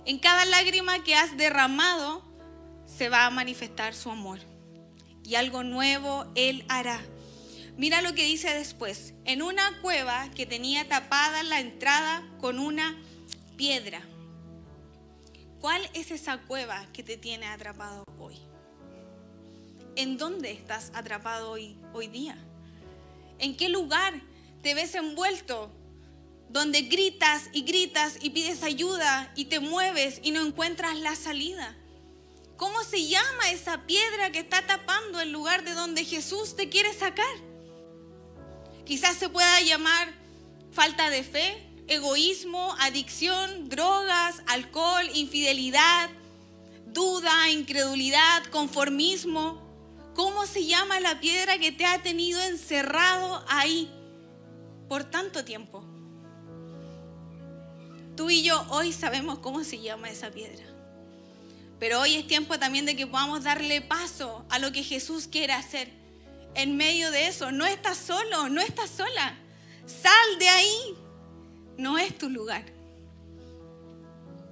En 0.04 0.18
cada 0.18 0.44
lágrima 0.44 1.04
que 1.04 1.14
has 1.14 1.36
derramado 1.36 2.24
se 2.86 3.08
va 3.08 3.26
a 3.26 3.30
manifestar 3.30 3.94
su 3.94 4.10
amor. 4.10 4.40
Y 5.24 5.34
algo 5.34 5.62
nuevo 5.62 6.26
Él 6.34 6.64
hará. 6.68 7.00
Mira 7.76 8.00
lo 8.00 8.14
que 8.14 8.24
dice 8.24 8.54
después. 8.54 9.12
En 9.24 9.42
una 9.42 9.80
cueva 9.82 10.30
que 10.34 10.46
tenía 10.46 10.88
tapada 10.88 11.42
la 11.42 11.60
entrada 11.60 12.26
con 12.40 12.58
una 12.58 12.96
piedra. 13.56 14.02
¿Cuál 15.60 15.88
es 15.92 16.10
esa 16.10 16.38
cueva 16.38 16.86
que 16.92 17.02
te 17.02 17.18
tiene 17.18 17.46
atrapado 17.46 18.04
hoy? 18.18 18.38
¿En 19.94 20.16
dónde 20.16 20.52
estás 20.52 20.90
atrapado 20.94 21.50
hoy, 21.50 21.76
hoy 21.92 22.06
día? 22.08 22.38
¿En 23.38 23.56
qué 23.56 23.68
lugar 23.68 24.22
te 24.62 24.74
ves 24.74 24.94
envuelto? 24.94 25.70
Donde 26.48 26.82
gritas 26.82 27.50
y 27.52 27.62
gritas 27.62 28.16
y 28.22 28.30
pides 28.30 28.62
ayuda 28.62 29.32
y 29.36 29.46
te 29.46 29.60
mueves 29.60 30.20
y 30.22 30.30
no 30.30 30.40
encuentras 30.40 30.96
la 30.96 31.14
salida. 31.14 31.76
¿Cómo 32.56 32.82
se 32.84 33.06
llama 33.06 33.50
esa 33.50 33.86
piedra 33.86 34.32
que 34.32 34.38
está 34.38 34.66
tapando 34.66 35.20
el 35.20 35.30
lugar 35.30 35.62
de 35.64 35.74
donde 35.74 36.04
Jesús 36.04 36.56
te 36.56 36.70
quiere 36.70 36.94
sacar? 36.94 37.26
Quizás 38.86 39.16
se 39.16 39.28
pueda 39.28 39.60
llamar 39.62 40.14
falta 40.70 41.10
de 41.10 41.24
fe, 41.24 41.60
egoísmo, 41.88 42.76
adicción, 42.78 43.68
drogas, 43.68 44.42
alcohol, 44.46 45.04
infidelidad, 45.12 46.08
duda, 46.86 47.50
incredulidad, 47.50 48.44
conformismo. 48.52 49.60
¿Cómo 50.14 50.46
se 50.46 50.66
llama 50.66 51.00
la 51.00 51.18
piedra 51.18 51.58
que 51.58 51.72
te 51.72 51.84
ha 51.84 52.00
tenido 52.00 52.40
encerrado 52.40 53.44
ahí 53.48 53.90
por 54.88 55.02
tanto 55.02 55.44
tiempo? 55.44 55.84
Tú 58.16 58.30
y 58.30 58.44
yo 58.44 58.64
hoy 58.70 58.92
sabemos 58.92 59.40
cómo 59.40 59.64
se 59.64 59.80
llama 59.80 60.10
esa 60.10 60.30
piedra. 60.30 60.64
Pero 61.80 62.00
hoy 62.00 62.14
es 62.14 62.26
tiempo 62.26 62.56
también 62.58 62.86
de 62.86 62.94
que 62.94 63.06
podamos 63.06 63.42
darle 63.42 63.82
paso 63.82 64.46
a 64.48 64.60
lo 64.60 64.70
que 64.70 64.84
Jesús 64.84 65.26
quiere 65.26 65.52
hacer 65.52 66.05
en 66.56 66.76
medio 66.76 67.10
de 67.10 67.28
eso. 67.28 67.52
No 67.52 67.66
estás 67.66 67.98
solo, 67.98 68.48
no 68.48 68.60
estás 68.60 68.90
sola. 68.90 69.38
Sal 69.86 70.38
de 70.38 70.48
ahí. 70.48 70.96
No 71.78 71.98
es 71.98 72.16
tu 72.16 72.28
lugar. 72.28 72.64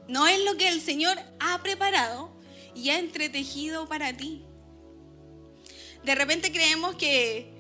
No 0.06 0.26
es 0.26 0.44
lo 0.44 0.56
que 0.56 0.68
el 0.68 0.80
Señor 0.80 1.18
ha 1.40 1.62
preparado 1.62 2.30
y 2.74 2.90
ha 2.90 2.98
entretejido 2.98 3.88
para 3.88 4.14
ti. 4.16 4.44
De 6.04 6.14
repente 6.14 6.52
creemos 6.52 6.96
que 6.96 7.54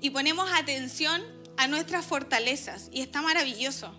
y 0.00 0.10
ponemos 0.10 0.50
atención 0.52 1.22
a 1.56 1.68
nuestras 1.68 2.04
fortalezas 2.04 2.88
y 2.92 3.00
está 3.00 3.22
maravilloso. 3.22 3.94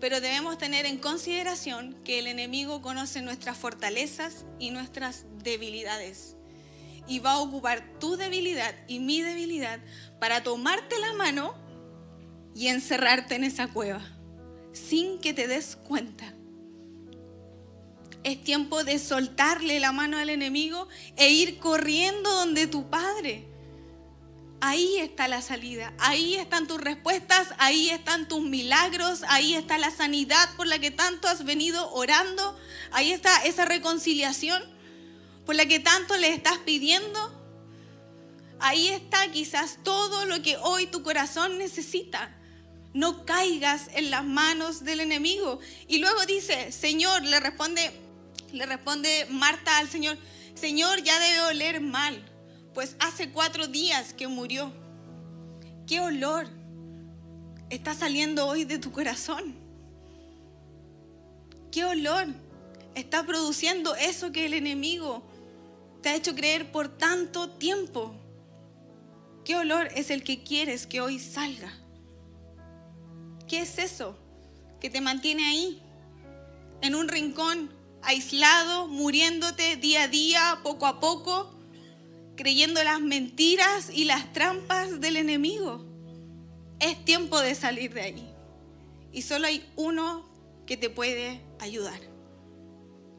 Pero 0.00 0.20
debemos 0.20 0.58
tener 0.58 0.86
en 0.86 0.98
consideración 0.98 1.94
que 2.04 2.20
el 2.20 2.28
enemigo 2.28 2.82
conoce 2.82 3.20
nuestras 3.20 3.58
fortalezas 3.58 4.44
y 4.58 4.70
nuestras 4.70 5.24
debilidades. 5.42 6.35
Y 7.06 7.20
va 7.20 7.32
a 7.32 7.38
ocupar 7.38 7.84
tu 8.00 8.16
debilidad 8.16 8.74
y 8.88 8.98
mi 8.98 9.22
debilidad 9.22 9.80
para 10.20 10.42
tomarte 10.42 10.98
la 10.98 11.12
mano 11.12 11.54
y 12.54 12.68
encerrarte 12.68 13.34
en 13.34 13.44
esa 13.44 13.68
cueva 13.68 14.16
sin 14.76 15.18
que 15.18 15.32
te 15.32 15.48
des 15.48 15.76
cuenta. 15.76 16.32
Es 18.22 18.42
tiempo 18.42 18.84
de 18.84 18.98
soltarle 18.98 19.80
la 19.80 19.92
mano 19.92 20.18
al 20.18 20.30
enemigo 20.30 20.88
e 21.16 21.30
ir 21.30 21.58
corriendo 21.58 22.30
donde 22.30 22.66
tu 22.66 22.90
Padre. 22.90 23.46
Ahí 24.60 24.96
está 24.96 25.28
la 25.28 25.42
salida, 25.42 25.92
ahí 25.98 26.34
están 26.34 26.66
tus 26.66 26.80
respuestas, 26.80 27.48
ahí 27.58 27.90
están 27.90 28.26
tus 28.26 28.40
milagros, 28.40 29.22
ahí 29.28 29.54
está 29.54 29.78
la 29.78 29.90
sanidad 29.90 30.48
por 30.56 30.66
la 30.66 30.78
que 30.78 30.90
tanto 30.90 31.28
has 31.28 31.44
venido 31.44 31.92
orando, 31.92 32.58
ahí 32.90 33.12
está 33.12 33.44
esa 33.44 33.66
reconciliación 33.66 34.62
por 35.46 35.54
la 35.54 35.64
que 35.64 35.80
tanto 35.80 36.16
le 36.18 36.34
estás 36.34 36.58
pidiendo. 36.58 37.32
Ahí 38.58 38.88
está 38.88 39.30
quizás 39.30 39.78
todo 39.82 40.26
lo 40.26 40.42
que 40.42 40.56
hoy 40.58 40.86
tu 40.86 41.02
corazón 41.02 41.56
necesita. 41.56 42.36
No 42.92 43.24
caigas 43.24 43.88
en 43.94 44.10
las 44.10 44.24
manos 44.24 44.84
del 44.84 45.00
enemigo. 45.00 45.60
Y 45.88 45.98
luego 45.98 46.26
dice, 46.26 46.72
Señor, 46.72 47.22
le 47.22 47.40
responde, 47.40 47.92
le 48.52 48.66
responde 48.66 49.26
Marta 49.30 49.78
al 49.78 49.88
Señor, 49.88 50.18
Señor, 50.54 51.02
ya 51.02 51.18
debe 51.20 51.40
oler 51.42 51.80
mal 51.80 52.32
pues 52.76 52.94
hace 52.98 53.30
cuatro 53.30 53.68
días 53.68 54.12
que 54.12 54.28
murió. 54.28 54.70
¿Qué 55.86 55.98
olor 55.98 56.46
está 57.70 57.94
saliendo 57.94 58.46
hoy 58.46 58.64
de 58.64 58.78
tu 58.78 58.92
corazón? 58.92 59.56
¿Qué 61.72 61.86
olor 61.86 62.26
está 62.94 63.24
produciendo 63.24 63.94
eso 63.94 64.30
que 64.30 64.44
el 64.44 64.52
enemigo 64.52 65.26
te 66.06 66.10
ha 66.10 66.14
hecho 66.14 66.36
creer 66.36 66.70
por 66.70 66.86
tanto 66.86 67.50
tiempo? 67.50 68.14
¿Qué 69.44 69.56
olor 69.56 69.88
es 69.92 70.10
el 70.10 70.22
que 70.22 70.44
quieres 70.44 70.86
que 70.86 71.00
hoy 71.00 71.18
salga? 71.18 71.76
¿Qué 73.48 73.62
es 73.62 73.76
eso 73.78 74.16
que 74.78 74.88
te 74.88 75.00
mantiene 75.00 75.44
ahí, 75.48 75.82
en 76.80 76.94
un 76.94 77.08
rincón, 77.08 77.72
aislado, 78.02 78.86
muriéndote 78.86 79.74
día 79.74 80.04
a 80.04 80.08
día, 80.08 80.60
poco 80.62 80.86
a 80.86 81.00
poco? 81.00 81.52
creyendo 82.36 82.84
las 82.84 83.00
mentiras 83.00 83.90
y 83.92 84.04
las 84.04 84.32
trampas 84.32 85.00
del 85.00 85.16
enemigo. 85.16 85.84
Es 86.78 87.04
tiempo 87.04 87.40
de 87.40 87.56
salir 87.56 87.92
de 87.94 88.02
ahí. 88.02 88.34
Y 89.10 89.22
solo 89.22 89.48
hay 89.48 89.68
uno 89.74 90.24
que 90.66 90.76
te 90.76 90.88
puede 90.88 91.40
ayudar. 91.58 91.98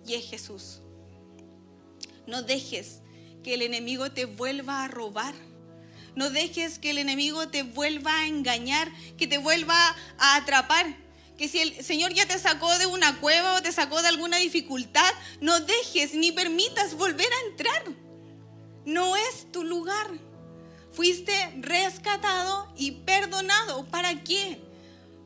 Y 0.06 0.13
es 0.13 0.29
Jesús. 0.29 0.84
No 2.27 2.43
dejes 2.43 3.01
que 3.43 3.55
el 3.55 3.62
enemigo 3.62 4.12
te 4.12 4.25
vuelva 4.25 4.84
a 4.84 4.88
robar. 4.88 5.34
No 6.15 6.29
dejes 6.29 6.79
que 6.79 6.91
el 6.91 6.98
enemigo 6.98 7.48
te 7.48 7.63
vuelva 7.63 8.19
a 8.19 8.27
engañar, 8.27 8.91
que 9.17 9.27
te 9.27 9.38
vuelva 9.38 9.96
a 10.17 10.36
atrapar. 10.36 10.86
Que 11.38 11.48
si 11.48 11.60
el 11.60 11.84
Señor 11.84 12.13
ya 12.13 12.27
te 12.27 12.38
sacó 12.38 12.77
de 12.77 12.86
una 12.86 13.19
cueva 13.19 13.55
o 13.55 13.62
te 13.62 13.72
sacó 13.72 14.01
de 14.01 14.07
alguna 14.07 14.38
dificultad, 14.38 15.12
no 15.41 15.60
dejes 15.60 16.13
ni 16.13 16.31
permitas 16.31 16.96
volver 16.96 17.27
a 17.31 17.48
entrar 17.50 18.07
no 18.88 19.17
es 19.17 19.51
tu 19.51 19.65
lugar. 19.65 20.07
Fuiste 20.91 21.34
rescatado 21.60 22.72
y 22.77 22.91
perdonado. 22.91 23.86
¿Para 23.86 24.24
qué? 24.24 24.62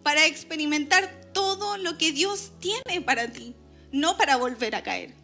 Para 0.04 0.26
experimentar 0.26 1.30
todo 1.32 1.78
lo 1.78 1.96
que 1.98 2.12
Dios 2.12 2.52
tiene 2.60 3.02
para 3.06 3.32
ti, 3.32 3.56
no 3.92 4.18
para 4.18 4.36
volver 4.36 4.74
a 4.76 4.82
caer. 4.82 5.21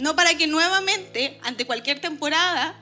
No 0.00 0.16
para 0.16 0.34
que 0.34 0.46
nuevamente, 0.46 1.38
ante 1.42 1.66
cualquier 1.66 2.00
temporada 2.00 2.74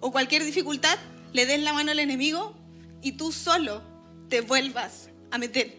o 0.00 0.10
cualquier 0.10 0.44
dificultad, 0.44 0.98
le 1.32 1.46
des 1.46 1.60
la 1.60 1.72
mano 1.72 1.90
al 1.90 1.98
enemigo 1.98 2.54
y 3.02 3.12
tú 3.12 3.32
solo 3.32 3.82
te 4.28 4.40
vuelvas 4.40 5.10
a 5.30 5.38
meter 5.38 5.76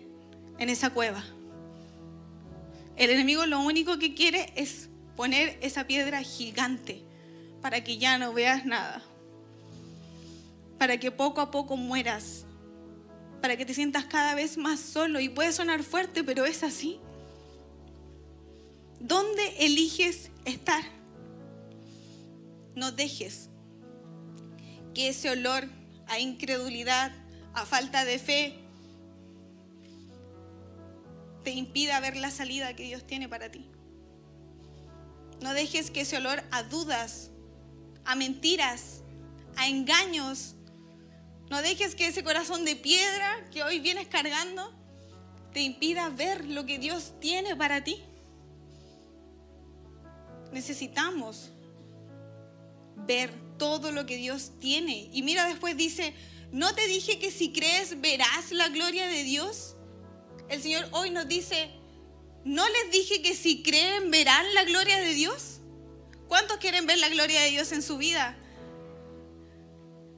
en 0.59 0.69
esa 0.69 0.91
cueva. 0.91 1.23
El 2.95 3.09
enemigo 3.09 3.45
lo 3.45 3.59
único 3.59 3.97
que 3.97 4.13
quiere 4.13 4.53
es 4.55 4.89
poner 5.15 5.57
esa 5.61 5.87
piedra 5.87 6.21
gigante 6.21 7.03
para 7.61 7.83
que 7.83 7.97
ya 7.97 8.17
no 8.17 8.33
veas 8.33 8.65
nada, 8.65 9.01
para 10.77 10.99
que 10.99 11.11
poco 11.11 11.41
a 11.41 11.49
poco 11.49 11.75
mueras, 11.75 12.45
para 13.41 13.57
que 13.57 13.65
te 13.65 13.73
sientas 13.73 14.05
cada 14.05 14.35
vez 14.35 14.57
más 14.57 14.79
solo. 14.79 15.19
Y 15.19 15.29
puede 15.29 15.53
sonar 15.53 15.81
fuerte, 15.81 16.23
pero 16.23 16.45
es 16.45 16.61
así. 16.61 16.99
¿Dónde 18.99 19.55
eliges 19.59 20.29
estar? 20.45 20.83
No 22.75 22.91
dejes 22.91 23.49
que 24.93 25.09
ese 25.09 25.29
olor 25.29 25.67
a 26.07 26.19
incredulidad, 26.19 27.11
a 27.53 27.65
falta 27.65 28.05
de 28.05 28.19
fe, 28.19 28.59
te 31.43 31.51
impida 31.51 31.99
ver 31.99 32.15
la 32.15 32.31
salida 32.31 32.75
que 32.75 32.83
Dios 32.83 33.05
tiene 33.05 33.27
para 33.27 33.49
ti. 33.51 33.69
No 35.41 35.53
dejes 35.53 35.91
que 35.91 36.01
ese 36.01 36.17
olor 36.17 36.43
a 36.51 36.63
dudas, 36.63 37.31
a 38.05 38.15
mentiras, 38.15 39.01
a 39.57 39.67
engaños. 39.67 40.55
No 41.49 41.61
dejes 41.61 41.95
que 41.95 42.07
ese 42.07 42.23
corazón 42.23 42.65
de 42.65 42.75
piedra 42.75 43.49
que 43.51 43.63
hoy 43.63 43.79
vienes 43.79 44.07
cargando 44.07 44.73
te 45.51 45.61
impida 45.61 46.09
ver 46.09 46.45
lo 46.45 46.65
que 46.65 46.79
Dios 46.79 47.13
tiene 47.19 47.55
para 47.55 47.83
ti. 47.83 48.03
Necesitamos 50.53 51.51
ver 52.95 53.33
todo 53.57 53.91
lo 53.91 54.05
que 54.05 54.17
Dios 54.17 54.51
tiene. 54.59 55.09
Y 55.11 55.23
mira 55.23 55.47
después 55.47 55.75
dice, 55.75 56.13
¿No 56.53 56.75
te 56.75 56.87
dije 56.87 57.17
que 57.17 57.31
si 57.31 57.51
crees 57.51 57.99
verás 57.99 58.51
la 58.51 58.69
gloria 58.69 59.07
de 59.07 59.23
Dios? 59.23 59.73
El 60.49 60.61
Señor 60.61 60.87
hoy 60.91 61.09
nos 61.09 61.27
dice, 61.27 61.71
¿no 62.45 62.63
les 62.69 62.91
dije 62.91 63.23
que 63.23 63.33
si 63.33 63.63
creen 63.63 64.11
verán 64.11 64.45
la 64.53 64.63
gloria 64.63 64.99
de 64.99 65.15
Dios? 65.15 65.61
¿Cuántos 66.27 66.57
quieren 66.57 66.85
ver 66.85 66.99
la 66.99 67.09
gloria 67.09 67.41
de 67.41 67.49
Dios 67.49 67.71
en 67.71 67.81
su 67.81 67.97
vida? 67.97 68.37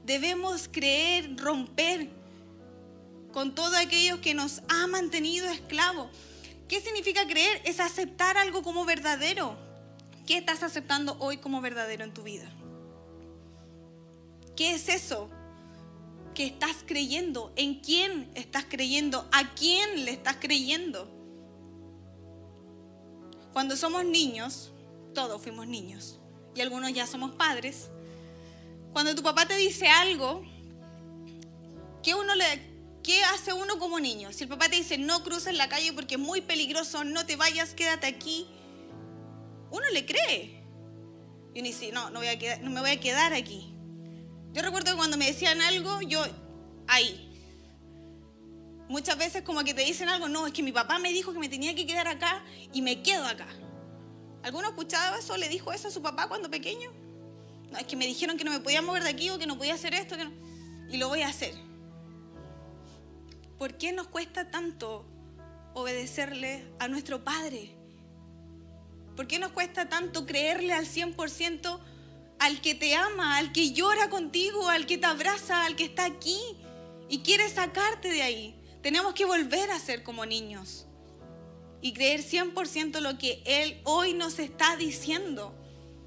Debemos 0.04 0.68
creer, 0.70 1.38
romper 1.38 2.10
con 3.32 3.54
todo 3.54 3.74
aquello 3.78 4.20
que 4.20 4.34
nos 4.34 4.60
ha 4.68 4.86
mantenido 4.88 5.48
esclavos. 5.48 6.10
¿Qué 6.68 6.82
significa 6.82 7.26
creer? 7.26 7.62
Es 7.64 7.80
aceptar 7.80 8.36
algo 8.36 8.62
como 8.62 8.84
verdadero. 8.84 9.56
¿Qué 10.26 10.38
estás 10.38 10.64
aceptando 10.64 11.16
hoy 11.20 11.36
como 11.36 11.60
verdadero 11.60 12.02
en 12.02 12.12
tu 12.12 12.24
vida? 12.24 12.50
¿Qué 14.56 14.74
es 14.74 14.88
eso 14.88 15.30
que 16.34 16.46
estás 16.46 16.78
creyendo? 16.84 17.52
¿En 17.54 17.76
quién 17.76 18.28
estás 18.34 18.64
creyendo? 18.68 19.28
¿A 19.30 19.54
quién 19.54 20.04
le 20.04 20.10
estás 20.10 20.38
creyendo? 20.40 21.08
Cuando 23.52 23.76
somos 23.76 24.04
niños, 24.04 24.72
todos 25.14 25.40
fuimos 25.40 25.68
niños 25.68 26.18
y 26.56 26.60
algunos 26.60 26.92
ya 26.92 27.06
somos 27.06 27.30
padres. 27.36 27.88
Cuando 28.92 29.14
tu 29.14 29.22
papá 29.22 29.46
te 29.46 29.56
dice 29.56 29.86
algo, 29.86 30.42
¿qué, 32.02 32.16
uno 32.16 32.34
le, 32.34 32.44
¿qué 33.04 33.22
hace 33.24 33.52
uno 33.52 33.78
como 33.78 34.00
niño? 34.00 34.32
Si 34.32 34.42
el 34.42 34.50
papá 34.50 34.68
te 34.68 34.76
dice 34.76 34.98
no 34.98 35.22
cruces 35.22 35.54
la 35.54 35.68
calle 35.68 35.92
porque 35.92 36.16
es 36.16 36.20
muy 36.20 36.40
peligroso, 36.40 37.04
no 37.04 37.24
te 37.26 37.36
vayas, 37.36 37.74
quédate 37.74 38.08
aquí, 38.08 38.48
uno 39.70 39.84
le 39.92 40.04
cree. 40.04 40.62
Y 41.54 41.60
uno 41.60 41.68
dice, 41.68 41.90
no, 41.92 42.10
no, 42.10 42.20
voy 42.20 42.28
a 42.28 42.58
no 42.58 42.70
me 42.70 42.80
voy 42.80 42.90
a 42.90 43.00
quedar 43.00 43.32
aquí. 43.32 43.74
Yo 44.52 44.62
recuerdo 44.62 44.92
que 44.92 44.96
cuando 44.96 45.16
me 45.16 45.26
decían 45.26 45.60
algo, 45.60 46.00
yo 46.02 46.24
ahí. 46.88 47.22
Muchas 48.88 49.18
veces 49.18 49.42
como 49.42 49.64
que 49.64 49.74
te 49.74 49.82
dicen 49.82 50.08
algo, 50.08 50.28
no, 50.28 50.46
es 50.46 50.52
que 50.52 50.62
mi 50.62 50.72
papá 50.72 50.98
me 50.98 51.12
dijo 51.12 51.32
que 51.32 51.38
me 51.38 51.48
tenía 51.48 51.74
que 51.74 51.86
quedar 51.86 52.08
acá 52.08 52.44
y 52.72 52.82
me 52.82 53.02
quedo 53.02 53.26
acá. 53.26 53.48
¿Alguno 54.42 54.68
ha 54.68 54.70
escuchado 54.70 55.18
eso? 55.18 55.36
¿Le 55.36 55.48
dijo 55.48 55.72
eso 55.72 55.88
a 55.88 55.90
su 55.90 56.02
papá 56.02 56.28
cuando 56.28 56.50
pequeño? 56.50 56.92
No, 57.70 57.78
es 57.78 57.84
que 57.84 57.96
me 57.96 58.06
dijeron 58.06 58.36
que 58.36 58.44
no 58.44 58.52
me 58.52 58.60
podía 58.60 58.80
mover 58.80 59.02
de 59.02 59.10
aquí 59.10 59.28
o 59.30 59.38
que 59.38 59.46
no 59.46 59.58
podía 59.58 59.74
hacer 59.74 59.92
esto. 59.92 60.14
Y 60.88 60.98
lo 60.98 61.08
voy 61.08 61.22
a 61.22 61.28
hacer. 61.28 61.52
¿Por 63.58 63.76
qué 63.76 63.92
nos 63.92 64.06
cuesta 64.06 64.50
tanto 64.50 65.04
obedecerle 65.74 66.72
a 66.78 66.88
nuestro 66.88 67.24
Padre? 67.24 67.75
¿Por 69.16 69.26
qué 69.26 69.38
nos 69.38 69.52
cuesta 69.52 69.88
tanto 69.88 70.26
creerle 70.26 70.74
al 70.74 70.86
100% 70.86 71.80
al 72.38 72.60
que 72.60 72.74
te 72.74 72.94
ama, 72.94 73.38
al 73.38 73.52
que 73.52 73.72
llora 73.72 74.10
contigo, 74.10 74.68
al 74.68 74.86
que 74.86 74.98
te 74.98 75.06
abraza, 75.06 75.64
al 75.64 75.76
que 75.76 75.84
está 75.84 76.04
aquí 76.04 76.38
y 77.08 77.20
quiere 77.20 77.48
sacarte 77.48 78.10
de 78.10 78.22
ahí. 78.22 78.54
Tenemos 78.82 79.14
que 79.14 79.24
volver 79.24 79.70
a 79.70 79.78
ser 79.78 80.02
como 80.02 80.26
niños 80.26 80.86
y 81.80 81.92
creer 81.92 82.20
100% 82.20 83.00
lo 83.00 83.18
que 83.18 83.42
Él 83.44 83.80
hoy 83.84 84.14
nos 84.14 84.38
está 84.38 84.76
diciendo. 84.76 85.54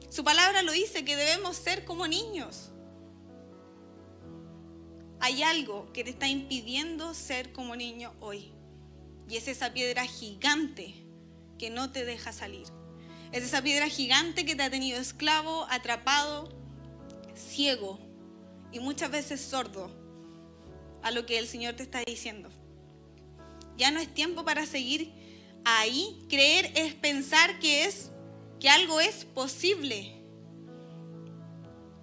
Su 0.10 0.24
palabra 0.24 0.62
lo 0.62 0.72
dice, 0.72 1.06
que 1.06 1.16
debemos 1.16 1.58
ser 1.58 1.86
como 1.86 2.08
niños. 2.08 2.72
Hay 5.20 5.44
algo 5.44 5.92
que 5.94 6.04
te 6.04 6.12
está 6.12 6.28
impidiendo 6.28 7.14
ser 7.14 7.52
como 7.52 7.76
niño 7.76 8.14
hoy. 8.20 8.54
Y 9.28 9.36
es 9.36 9.48
esa 9.48 9.74
piedra 9.74 10.06
gigante 10.06 10.96
que 11.60 11.70
no 11.70 11.92
te 11.92 12.06
deja 12.06 12.32
salir. 12.32 12.79
Es 13.32 13.44
esa 13.44 13.62
piedra 13.62 13.88
gigante 13.88 14.44
que 14.44 14.56
te 14.56 14.64
ha 14.64 14.72
tenido 14.72 15.00
esclavo, 15.00 15.68
atrapado, 15.70 16.50
ciego 17.36 18.00
y 18.72 18.80
muchas 18.80 19.12
veces 19.12 19.40
sordo 19.40 19.92
a 21.04 21.12
lo 21.12 21.28
que 21.28 21.38
el 21.38 21.48
Señor 21.48 21.76
te 21.76 21.84
está 21.84 22.02
diciendo. 22.04 22.50
Ya 23.78 23.92
no 23.92 24.00
es 24.00 24.12
tiempo 24.12 24.44
para 24.44 24.66
seguir 24.66 25.14
ahí. 25.64 26.26
Creer 26.28 26.72
es 26.76 26.96
pensar 26.96 27.60
que 27.60 27.86
es 27.86 28.10
que 28.60 28.68
algo 28.68 29.00
es 29.00 29.26
posible. 29.26 30.16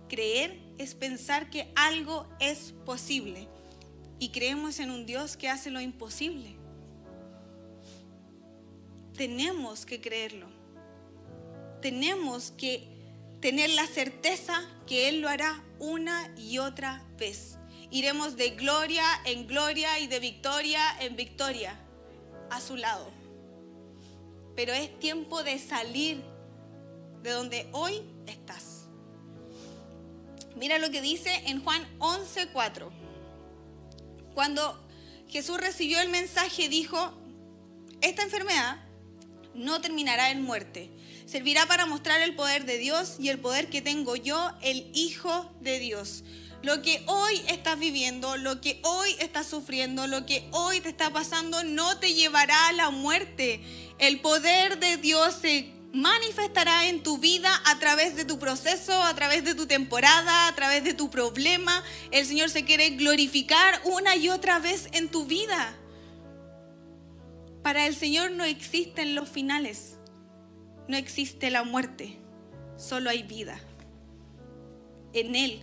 Creer 0.09 0.61
es 0.79 0.95
pensar 0.95 1.51
que 1.51 1.73
algo 1.75 2.29
es 2.39 2.73
posible 2.85 3.49
y 4.21 4.29
creemos 4.29 4.79
en 4.79 4.93
un 4.93 5.07
Dios 5.07 5.37
que 5.37 5.49
hace 5.49 5.71
lo 5.71 5.81
imposible. 5.81 6.57
Tenemos 9.17 9.85
que 9.85 10.01
creerlo 10.01 10.56
tenemos 11.87 12.51
que 12.51 12.83
tener 13.41 13.71
la 13.71 13.87
certeza 13.87 14.69
que 14.89 15.09
Él 15.09 15.21
lo 15.21 15.29
hará 15.29 15.63
una 15.79 16.35
y 16.37 16.59
otra 16.59 17.05
vez. 17.17 17.59
Iremos 17.93 18.37
de 18.37 18.51
gloria 18.51 19.05
en 19.25 19.47
gloria 19.47 20.01
y 20.01 20.09
de 20.09 20.19
victoria 20.19 20.81
en 20.99 21.15
victoria 21.15 21.79
a 22.51 22.61
su 22.61 22.75
lado. 22.75 23.09
Pero 24.57 24.73
es 24.73 24.99
tiempo 24.99 25.45
de 25.45 25.61
salir 25.61 26.25
de 27.23 27.31
donde 27.31 27.69
hoy 27.71 28.03
estás. 28.27 28.89
Mira 30.57 30.79
lo 30.79 30.91
que 30.91 31.01
dice 31.01 31.31
en 31.47 31.63
Juan 31.63 31.87
11:4. 32.01 32.91
Cuando 34.35 34.77
Jesús 35.29 35.57
recibió 35.61 36.01
el 36.01 36.09
mensaje, 36.09 36.69
dijo, 36.69 37.13
esta 38.01 38.25
enfermedad 38.25 38.79
no 39.55 39.81
terminará 39.81 40.33
en 40.33 40.43
muerte, 40.43 40.91
servirá 41.27 41.67
para 41.67 41.87
mostrar 41.87 42.21
el 42.23 42.35
poder 42.35 42.65
de 42.65 42.79
Dios 42.79 43.17
y 43.19 43.29
el 43.29 43.39
poder 43.39 43.69
que 43.69 43.83
tengo 43.83 44.17
yo, 44.17 44.53
el 44.63 44.91
Hijo 44.95 45.53
de 45.61 45.79
Dios. 45.79 46.25
Lo 46.63 46.83
que 46.83 47.03
hoy 47.07 47.43
estás 47.49 47.79
viviendo, 47.79 48.37
lo 48.37 48.61
que 48.61 48.81
hoy 48.83 49.15
estás 49.21 49.47
sufriendo, 49.47 50.07
lo 50.07 50.25
que 50.25 50.49
hoy 50.53 50.81
te 50.81 50.89
está 50.89 51.13
pasando, 51.13 51.63
no 51.65 51.99
te 51.99 52.15
llevará 52.15 52.69
a 52.69 52.73
la 52.73 52.91
muerte. 52.91 53.61
El 53.99 54.21
poder 54.21 54.79
de 54.79 54.97
Dios 54.97 55.35
se 55.41 55.73
manifestará 55.93 56.89
en 56.89 57.03
tu 57.03 57.19
vida 57.19 57.51
a 57.67 57.79
través 57.79 58.17
de 58.17 58.25
tu 58.25 58.39
proceso, 58.39 59.01
a 59.03 59.15
través 59.15 59.45
de 59.45 59.55
tu 59.55 59.67
temporada, 59.67 60.49
a 60.49 60.55
través 60.55 60.83
de 60.83 60.95
tu 60.95 61.11
problema. 61.11 61.85
El 62.11 62.27
Señor 62.27 62.51
se 62.51 62.65
quiere 62.65 62.91
glorificar 62.91 63.81
una 63.85 64.17
y 64.17 64.29
otra 64.29 64.59
vez 64.59 64.89
en 64.93 65.09
tu 65.09 65.27
vida. 65.27 65.77
Para 67.63 67.87
el 67.87 67.97
Señor 67.97 68.31
no 68.31 68.45
existen 68.45 69.15
los 69.15 69.29
finales 69.29 69.96
no 70.89 70.97
existe 70.97 71.51
la 71.51 71.65
muerte, 71.65 72.19
solo 72.77 73.11
hay 73.11 73.23
vida. 73.23 73.59
En 75.13 75.35
Él 75.35 75.63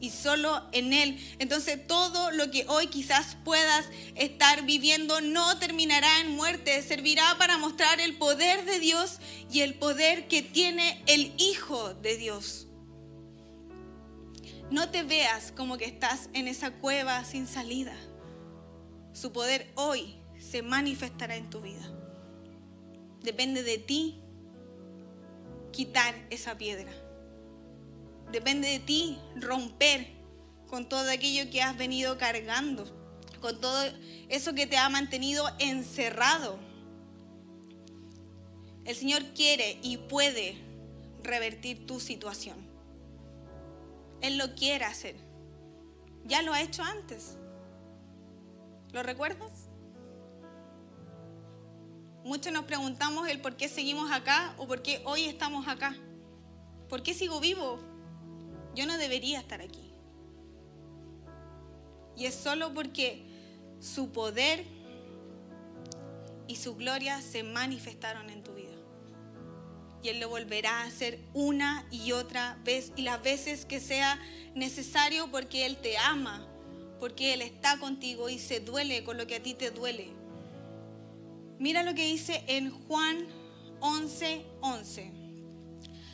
y 0.00 0.10
solo 0.10 0.62
en 0.72 0.92
Él. 0.92 1.18
Entonces 1.38 1.86
todo 1.86 2.30
lo 2.30 2.50
que 2.50 2.66
hoy 2.68 2.88
quizás 2.88 3.36
puedas 3.44 3.86
estar 4.14 4.64
viviendo 4.64 5.20
no 5.20 5.58
terminará 5.58 6.20
en 6.20 6.36
muerte, 6.36 6.82
servirá 6.82 7.36
para 7.38 7.58
mostrar 7.58 8.00
el 8.00 8.16
poder 8.16 8.64
de 8.64 8.80
Dios 8.80 9.18
y 9.50 9.60
el 9.60 9.74
poder 9.74 10.28
que 10.28 10.42
tiene 10.42 11.02
el 11.06 11.32
Hijo 11.38 11.94
de 11.94 12.16
Dios. 12.16 12.66
No 14.70 14.90
te 14.90 15.02
veas 15.02 15.52
como 15.52 15.78
que 15.78 15.84
estás 15.84 16.28
en 16.32 16.48
esa 16.48 16.72
cueva 16.72 17.24
sin 17.24 17.46
salida. 17.46 17.94
Su 19.12 19.32
poder 19.32 19.70
hoy 19.76 20.16
se 20.38 20.62
manifestará 20.62 21.36
en 21.36 21.48
tu 21.48 21.60
vida. 21.60 21.90
Depende 23.22 23.62
de 23.62 23.78
ti 23.78 24.23
quitar 25.74 26.14
esa 26.30 26.56
piedra. 26.56 26.92
Depende 28.30 28.68
de 28.68 28.78
ti 28.78 29.18
romper 29.36 30.06
con 30.68 30.88
todo 30.88 31.10
aquello 31.10 31.50
que 31.50 31.62
has 31.62 31.76
venido 31.76 32.16
cargando, 32.16 32.84
con 33.40 33.60
todo 33.60 33.82
eso 34.28 34.54
que 34.54 34.66
te 34.66 34.76
ha 34.76 34.88
mantenido 34.88 35.44
encerrado. 35.58 36.58
El 38.84 38.94
Señor 38.94 39.22
quiere 39.34 39.78
y 39.82 39.96
puede 39.96 40.56
revertir 41.22 41.86
tu 41.86 42.00
situación. 42.00 42.56
Él 44.20 44.38
lo 44.38 44.54
quiere 44.54 44.84
hacer. 44.84 45.16
Ya 46.24 46.42
lo 46.42 46.52
ha 46.52 46.62
hecho 46.62 46.82
antes. 46.82 47.36
¿Lo 48.92 49.02
recuerdas? 49.02 49.63
Muchos 52.24 52.54
nos 52.54 52.64
preguntamos 52.64 53.28
el 53.28 53.38
por 53.42 53.54
qué 53.54 53.68
seguimos 53.68 54.10
acá 54.10 54.54
o 54.56 54.66
por 54.66 54.80
qué 54.80 55.02
hoy 55.04 55.24
estamos 55.24 55.68
acá. 55.68 55.94
¿Por 56.88 57.02
qué 57.02 57.12
sigo 57.12 57.38
vivo? 57.38 57.78
Yo 58.74 58.86
no 58.86 58.96
debería 58.96 59.40
estar 59.40 59.60
aquí. 59.60 59.92
Y 62.16 62.24
es 62.24 62.34
solo 62.34 62.72
porque 62.72 63.26
su 63.78 64.10
poder 64.10 64.64
y 66.48 66.56
su 66.56 66.76
gloria 66.76 67.20
se 67.20 67.42
manifestaron 67.42 68.30
en 68.30 68.42
tu 68.42 68.54
vida. 68.54 68.72
Y 70.02 70.08
Él 70.08 70.20
lo 70.20 70.30
volverá 70.30 70.80
a 70.80 70.86
hacer 70.86 71.20
una 71.34 71.86
y 71.90 72.12
otra 72.12 72.58
vez 72.64 72.92
y 72.96 73.02
las 73.02 73.22
veces 73.22 73.66
que 73.66 73.80
sea 73.80 74.18
necesario 74.54 75.30
porque 75.30 75.66
Él 75.66 75.76
te 75.76 75.98
ama, 75.98 76.48
porque 77.00 77.34
Él 77.34 77.42
está 77.42 77.78
contigo 77.78 78.30
y 78.30 78.38
se 78.38 78.60
duele 78.60 79.04
con 79.04 79.18
lo 79.18 79.26
que 79.26 79.36
a 79.36 79.42
ti 79.42 79.52
te 79.52 79.70
duele. 79.70 80.23
Mira 81.58 81.82
lo 81.82 81.94
que 81.94 82.04
dice 82.04 82.44
en 82.46 82.70
Juan 82.70 83.26
11, 83.80 84.44
11. 84.60 85.12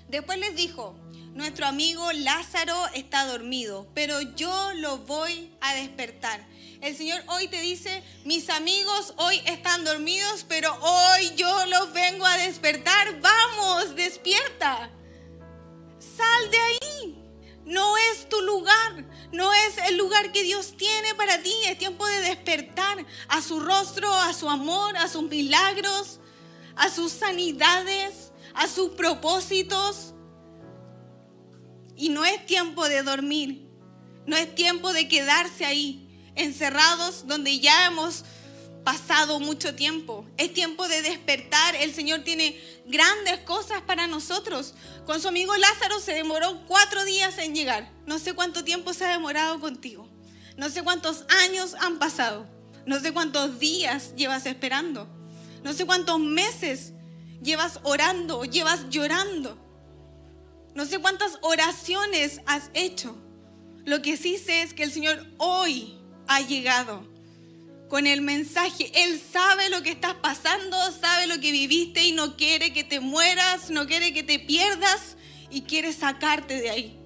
Después 0.08 0.38
les 0.38 0.56
dijo, 0.56 0.96
nuestro 1.34 1.66
amigo 1.66 2.10
Lázaro 2.12 2.76
está 2.94 3.26
dormido, 3.26 3.86
pero 3.94 4.20
yo 4.20 4.72
lo 4.74 4.98
voy 4.98 5.52
a 5.60 5.74
despertar. 5.74 6.44
El 6.80 6.96
Señor 6.96 7.22
hoy 7.28 7.46
te 7.48 7.60
dice, 7.60 8.02
mis 8.24 8.50
amigos 8.50 9.14
hoy 9.18 9.40
están 9.46 9.84
dormidos, 9.84 10.44
pero 10.48 10.74
hoy 10.82 11.32
yo 11.36 11.66
los 11.66 11.92
vengo 11.92 12.26
a 12.26 12.38
despertar. 12.38 13.20
Vamos, 13.20 13.94
despierta. 13.94 14.90
Sal 15.98 16.50
de 16.50 16.58
ahí. 16.58 17.19
No 17.70 17.96
es 18.12 18.28
tu 18.28 18.40
lugar, 18.40 19.04
no 19.30 19.52
es 19.54 19.78
el 19.88 19.96
lugar 19.96 20.32
que 20.32 20.42
Dios 20.42 20.74
tiene 20.76 21.14
para 21.14 21.40
ti. 21.40 21.54
Es 21.68 21.78
tiempo 21.78 22.04
de 22.04 22.20
despertar 22.22 23.06
a 23.28 23.40
su 23.40 23.60
rostro, 23.60 24.12
a 24.12 24.32
su 24.32 24.50
amor, 24.50 24.96
a 24.96 25.06
sus 25.06 25.22
milagros, 25.22 26.18
a 26.74 26.90
sus 26.90 27.12
sanidades, 27.12 28.32
a 28.54 28.66
sus 28.66 28.90
propósitos. 28.90 30.14
Y 31.94 32.08
no 32.08 32.24
es 32.24 32.44
tiempo 32.44 32.88
de 32.88 33.04
dormir, 33.04 33.68
no 34.26 34.36
es 34.36 34.52
tiempo 34.52 34.92
de 34.92 35.06
quedarse 35.06 35.64
ahí, 35.64 36.32
encerrados 36.34 37.28
donde 37.28 37.60
ya 37.60 37.86
hemos 37.86 38.24
pasado 38.84 39.40
mucho 39.40 39.74
tiempo. 39.74 40.26
Es 40.36 40.52
tiempo 40.52 40.88
de 40.88 41.02
despertar. 41.02 41.74
El 41.76 41.94
Señor 41.94 42.20
tiene 42.20 42.60
grandes 42.86 43.40
cosas 43.40 43.82
para 43.82 44.06
nosotros. 44.06 44.74
Con 45.06 45.20
su 45.20 45.28
amigo 45.28 45.56
Lázaro 45.56 46.00
se 46.00 46.14
demoró 46.14 46.64
cuatro 46.66 47.04
días 47.04 47.38
en 47.38 47.54
llegar. 47.54 47.90
No 48.06 48.18
sé 48.18 48.34
cuánto 48.34 48.64
tiempo 48.64 48.92
se 48.92 49.04
ha 49.04 49.10
demorado 49.10 49.60
contigo. 49.60 50.08
No 50.56 50.68
sé 50.70 50.82
cuántos 50.82 51.24
años 51.44 51.74
han 51.80 51.98
pasado. 51.98 52.46
No 52.86 53.00
sé 53.00 53.12
cuántos 53.12 53.58
días 53.58 54.14
llevas 54.16 54.46
esperando. 54.46 55.08
No 55.62 55.72
sé 55.72 55.86
cuántos 55.86 56.18
meses 56.18 56.92
llevas 57.42 57.80
orando, 57.82 58.44
llevas 58.44 58.88
llorando. 58.88 59.58
No 60.74 60.86
sé 60.86 60.98
cuántas 60.98 61.38
oraciones 61.42 62.40
has 62.46 62.70
hecho. 62.74 63.16
Lo 63.84 64.02
que 64.02 64.16
sí 64.16 64.38
sé 64.38 64.62
es 64.62 64.74
que 64.74 64.82
el 64.82 64.92
Señor 64.92 65.26
hoy 65.38 65.98
ha 66.26 66.40
llegado 66.40 67.06
con 67.90 68.06
el 68.06 68.22
mensaje. 68.22 68.90
Él 68.94 69.20
sabe 69.20 69.68
lo 69.68 69.82
que 69.82 69.90
estás 69.90 70.14
pasando, 70.14 70.76
sabe 70.92 71.26
lo 71.26 71.40
que 71.40 71.52
viviste 71.52 72.04
y 72.04 72.12
no 72.12 72.36
quiere 72.36 72.72
que 72.72 72.84
te 72.84 73.00
mueras, 73.00 73.68
no 73.68 73.86
quiere 73.86 74.14
que 74.14 74.22
te 74.22 74.38
pierdas 74.38 75.16
y 75.50 75.62
quiere 75.62 75.92
sacarte 75.92 76.60
de 76.62 76.70
ahí. 76.70 76.96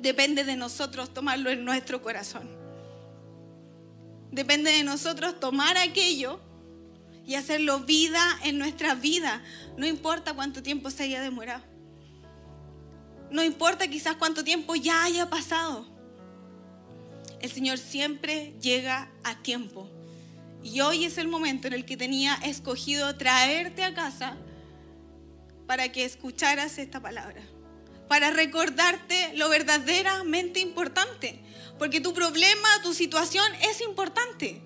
Depende 0.00 0.44
de 0.44 0.56
nosotros 0.56 1.12
tomarlo 1.12 1.50
en 1.50 1.64
nuestro 1.64 2.02
corazón. 2.02 2.48
Depende 4.32 4.72
de 4.72 4.82
nosotros 4.82 5.38
tomar 5.38 5.76
aquello 5.76 6.40
y 7.26 7.34
hacerlo 7.34 7.80
vida 7.80 8.22
en 8.42 8.58
nuestra 8.58 8.94
vida. 8.94 9.44
No 9.76 9.86
importa 9.86 10.32
cuánto 10.32 10.62
tiempo 10.62 10.90
se 10.90 11.04
haya 11.04 11.20
demorado. 11.20 11.62
No 13.30 13.44
importa 13.44 13.88
quizás 13.88 14.16
cuánto 14.16 14.42
tiempo 14.42 14.74
ya 14.74 15.04
haya 15.04 15.28
pasado. 15.28 15.93
El 17.44 17.52
Señor 17.52 17.76
siempre 17.76 18.54
llega 18.62 19.10
a 19.22 19.36
tiempo. 19.42 19.86
Y 20.62 20.80
hoy 20.80 21.04
es 21.04 21.18
el 21.18 21.28
momento 21.28 21.66
en 21.66 21.74
el 21.74 21.84
que 21.84 21.98
tenía 21.98 22.36
escogido 22.36 23.18
traerte 23.18 23.84
a 23.84 23.92
casa 23.92 24.38
para 25.66 25.92
que 25.92 26.06
escucharas 26.06 26.78
esta 26.78 27.02
palabra. 27.02 27.42
Para 28.08 28.30
recordarte 28.30 29.34
lo 29.34 29.50
verdaderamente 29.50 30.58
importante. 30.60 31.38
Porque 31.78 32.00
tu 32.00 32.14
problema, 32.14 32.66
tu 32.82 32.94
situación 32.94 33.44
es 33.60 33.82
importante. 33.82 34.62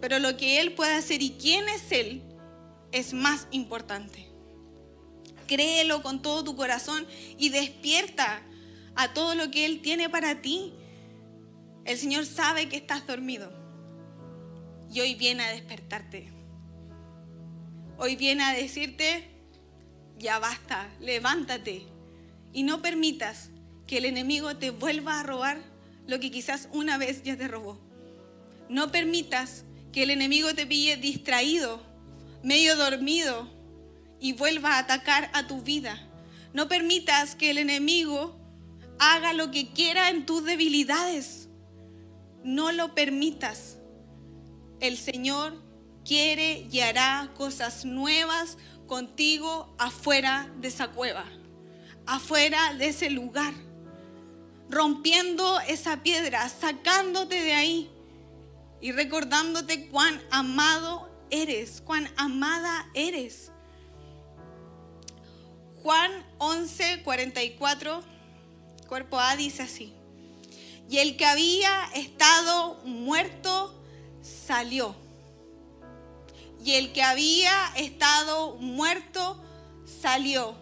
Pero 0.00 0.18
lo 0.18 0.36
que 0.36 0.58
Él 0.58 0.72
puede 0.72 0.94
hacer 0.94 1.22
y 1.22 1.36
quién 1.40 1.68
es 1.68 1.92
Él 1.92 2.24
es 2.90 3.12
más 3.12 3.46
importante 3.52 4.26
créelo 5.46 6.02
con 6.02 6.20
todo 6.20 6.44
tu 6.44 6.56
corazón 6.56 7.06
y 7.38 7.48
despierta 7.48 8.42
a 8.94 9.14
todo 9.14 9.34
lo 9.34 9.50
que 9.50 9.64
Él 9.64 9.80
tiene 9.80 10.10
para 10.10 10.42
ti. 10.42 10.74
El 11.88 11.96
Señor 11.96 12.26
sabe 12.26 12.68
que 12.68 12.76
estás 12.76 13.06
dormido 13.06 13.50
y 14.92 15.00
hoy 15.00 15.14
viene 15.14 15.42
a 15.42 15.52
despertarte. 15.52 16.30
Hoy 17.96 18.14
viene 18.14 18.42
a 18.42 18.52
decirte, 18.52 19.26
ya 20.18 20.38
basta, 20.38 20.90
levántate 21.00 21.86
y 22.52 22.64
no 22.64 22.82
permitas 22.82 23.48
que 23.86 23.96
el 23.96 24.04
enemigo 24.04 24.54
te 24.58 24.68
vuelva 24.68 25.18
a 25.18 25.22
robar 25.22 25.62
lo 26.06 26.20
que 26.20 26.30
quizás 26.30 26.68
una 26.72 26.98
vez 26.98 27.22
ya 27.22 27.38
te 27.38 27.48
robó. 27.48 27.80
No 28.68 28.92
permitas 28.92 29.64
que 29.90 30.02
el 30.02 30.10
enemigo 30.10 30.54
te 30.54 30.66
pille 30.66 30.98
distraído, 30.98 31.82
medio 32.42 32.76
dormido, 32.76 33.48
y 34.20 34.34
vuelva 34.34 34.74
a 34.74 34.80
atacar 34.80 35.30
a 35.32 35.46
tu 35.46 35.62
vida. 35.62 36.06
No 36.52 36.68
permitas 36.68 37.34
que 37.34 37.48
el 37.48 37.56
enemigo 37.56 38.38
haga 38.98 39.32
lo 39.32 39.50
que 39.50 39.70
quiera 39.72 40.10
en 40.10 40.26
tus 40.26 40.44
debilidades. 40.44 41.47
No 42.42 42.72
lo 42.72 42.94
permitas. 42.94 43.78
El 44.80 44.96
Señor 44.96 45.60
quiere 46.04 46.66
y 46.70 46.80
hará 46.80 47.32
cosas 47.36 47.84
nuevas 47.84 48.56
contigo 48.86 49.74
afuera 49.78 50.50
de 50.56 50.68
esa 50.68 50.88
cueva, 50.88 51.24
afuera 52.06 52.74
de 52.74 52.88
ese 52.88 53.10
lugar, 53.10 53.52
rompiendo 54.70 55.60
esa 55.60 56.02
piedra, 56.02 56.48
sacándote 56.48 57.40
de 57.40 57.52
ahí 57.52 57.90
y 58.80 58.92
recordándote 58.92 59.88
cuán 59.88 60.20
amado 60.30 61.10
eres, 61.30 61.82
cuán 61.82 62.08
amada 62.16 62.88
eres. 62.94 63.52
Juan 65.82 66.10
11, 66.38 67.02
44, 67.02 68.02
cuerpo 68.88 69.18
A 69.18 69.36
dice 69.36 69.62
así. 69.62 69.97
Y 70.88 70.98
el 70.98 71.16
que 71.16 71.26
había 71.26 71.84
estado 71.94 72.80
muerto 72.84 73.74
salió. 74.22 74.94
Y 76.64 76.74
el 76.74 76.92
que 76.92 77.02
había 77.02 77.52
estado 77.76 78.56
muerto 78.56 79.42
salió. 80.00 80.56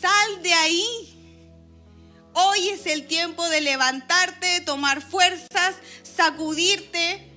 Sal 0.00 0.42
de 0.42 0.54
ahí. 0.54 1.12
Hoy 2.32 2.68
es 2.68 2.86
el 2.86 3.06
tiempo 3.06 3.48
de 3.48 3.60
levantarte, 3.60 4.60
tomar 4.62 5.02
fuerzas, 5.02 5.76
sacudirte, 6.02 7.30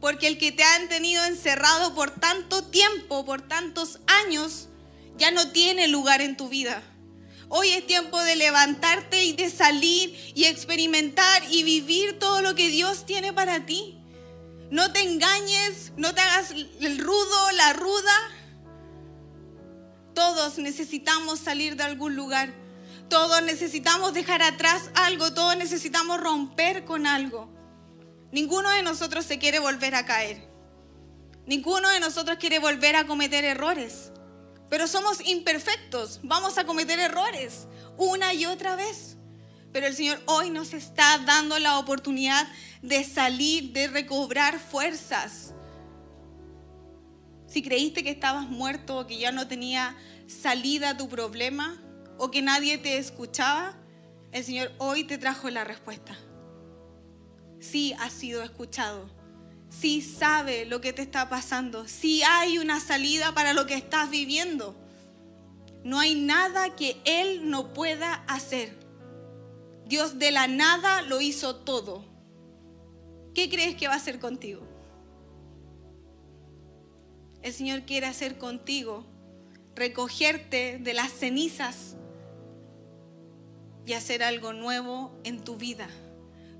porque 0.00 0.26
el 0.28 0.38
que 0.38 0.52
te 0.52 0.62
han 0.62 0.88
tenido 0.88 1.24
encerrado 1.24 1.94
por 1.94 2.10
tanto 2.10 2.64
tiempo, 2.64 3.24
por 3.24 3.42
tantos 3.42 3.98
años, 4.06 4.68
ya 5.16 5.30
no 5.30 5.50
tiene 5.50 5.88
lugar 5.88 6.20
en 6.20 6.36
tu 6.36 6.48
vida. 6.48 6.82
Hoy 7.52 7.70
es 7.70 7.84
tiempo 7.84 8.16
de 8.22 8.36
levantarte 8.36 9.24
y 9.24 9.32
de 9.32 9.50
salir 9.50 10.16
y 10.36 10.44
experimentar 10.44 11.42
y 11.50 11.64
vivir 11.64 12.16
todo 12.20 12.42
lo 12.42 12.54
que 12.54 12.68
Dios 12.68 13.04
tiene 13.06 13.32
para 13.32 13.66
ti. 13.66 13.98
No 14.70 14.92
te 14.92 15.00
engañes, 15.00 15.90
no 15.96 16.14
te 16.14 16.20
hagas 16.20 16.52
el 16.52 16.98
rudo, 16.98 17.50
la 17.56 17.72
ruda. 17.72 18.14
Todos 20.14 20.58
necesitamos 20.58 21.40
salir 21.40 21.74
de 21.74 21.82
algún 21.82 22.14
lugar. 22.14 22.54
Todos 23.08 23.42
necesitamos 23.42 24.14
dejar 24.14 24.42
atrás 24.42 24.88
algo. 24.94 25.34
Todos 25.34 25.56
necesitamos 25.56 26.20
romper 26.20 26.84
con 26.84 27.04
algo. 27.04 27.50
Ninguno 28.30 28.70
de 28.70 28.82
nosotros 28.82 29.24
se 29.24 29.40
quiere 29.40 29.58
volver 29.58 29.96
a 29.96 30.06
caer. 30.06 30.48
Ninguno 31.46 31.88
de 31.88 31.98
nosotros 31.98 32.38
quiere 32.38 32.60
volver 32.60 32.94
a 32.94 33.08
cometer 33.08 33.44
errores. 33.44 34.12
Pero 34.70 34.86
somos 34.86 35.20
imperfectos, 35.26 36.20
vamos 36.22 36.56
a 36.56 36.64
cometer 36.64 36.98
errores 37.00 37.66
una 37.96 38.32
y 38.32 38.46
otra 38.46 38.76
vez. 38.76 39.16
Pero 39.72 39.86
el 39.86 39.94
Señor 39.94 40.20
hoy 40.26 40.50
nos 40.50 40.72
está 40.72 41.18
dando 41.18 41.58
la 41.58 41.78
oportunidad 41.78 42.48
de 42.80 43.04
salir, 43.04 43.72
de 43.72 43.88
recobrar 43.88 44.58
fuerzas. 44.58 45.54
Si 47.46 47.62
creíste 47.62 48.04
que 48.04 48.10
estabas 48.10 48.48
muerto 48.48 48.98
o 48.98 49.06
que 49.06 49.18
ya 49.18 49.32
no 49.32 49.48
tenía 49.48 49.96
salida 50.28 50.96
tu 50.96 51.08
problema 51.08 51.82
o 52.16 52.30
que 52.30 52.40
nadie 52.40 52.78
te 52.78 52.96
escuchaba, 52.96 53.76
el 54.30 54.44
Señor 54.44 54.72
hoy 54.78 55.02
te 55.02 55.18
trajo 55.18 55.50
la 55.50 55.64
respuesta. 55.64 56.16
Sí 57.58 57.92
has 57.98 58.12
sido 58.12 58.42
escuchado 58.44 59.19
si 59.70 60.02
sabe 60.02 60.66
lo 60.66 60.80
que 60.80 60.92
te 60.92 61.02
está 61.02 61.28
pasando, 61.28 61.86
si 61.86 62.22
hay 62.22 62.58
una 62.58 62.80
salida 62.80 63.32
para 63.32 63.52
lo 63.52 63.66
que 63.66 63.74
estás 63.74 64.10
viviendo. 64.10 64.76
No 65.84 65.98
hay 65.98 66.14
nada 66.14 66.76
que 66.76 67.00
Él 67.04 67.48
no 67.48 67.72
pueda 67.72 68.14
hacer. 68.26 68.76
Dios 69.86 70.18
de 70.18 70.32
la 70.32 70.46
nada 70.46 71.02
lo 71.02 71.20
hizo 71.20 71.56
todo. 71.56 72.04
¿Qué 73.34 73.48
crees 73.48 73.76
que 73.76 73.86
va 73.86 73.94
a 73.94 73.96
hacer 73.96 74.18
contigo? 74.18 74.66
El 77.42 77.52
Señor 77.54 77.82
quiere 77.82 78.06
hacer 78.06 78.36
contigo, 78.36 79.06
recogerte 79.74 80.78
de 80.78 80.92
las 80.92 81.10
cenizas 81.10 81.96
y 83.86 83.94
hacer 83.94 84.22
algo 84.22 84.52
nuevo 84.52 85.18
en 85.24 85.42
tu 85.42 85.56
vida. 85.56 85.88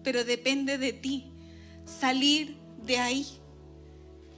Pero 0.03 0.25
depende 0.25 0.79
de 0.79 0.93
ti 0.93 1.31
salir 1.85 2.60
de 2.85 2.99
ahí 2.99 3.27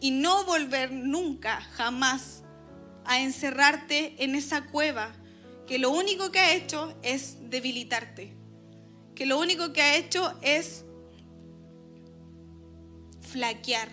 y 0.00 0.10
no 0.10 0.44
volver 0.44 0.92
nunca, 0.92 1.60
jamás, 1.60 2.42
a 3.04 3.20
encerrarte 3.20 4.22
en 4.22 4.34
esa 4.34 4.66
cueva 4.66 5.12
que 5.66 5.78
lo 5.78 5.90
único 5.90 6.30
que 6.32 6.40
ha 6.40 6.54
hecho 6.54 6.94
es 7.02 7.36
debilitarte, 7.50 8.34
que 9.14 9.26
lo 9.26 9.38
único 9.38 9.72
que 9.72 9.82
ha 9.82 9.96
hecho 9.96 10.36
es 10.42 10.84
flaquear, 13.20 13.88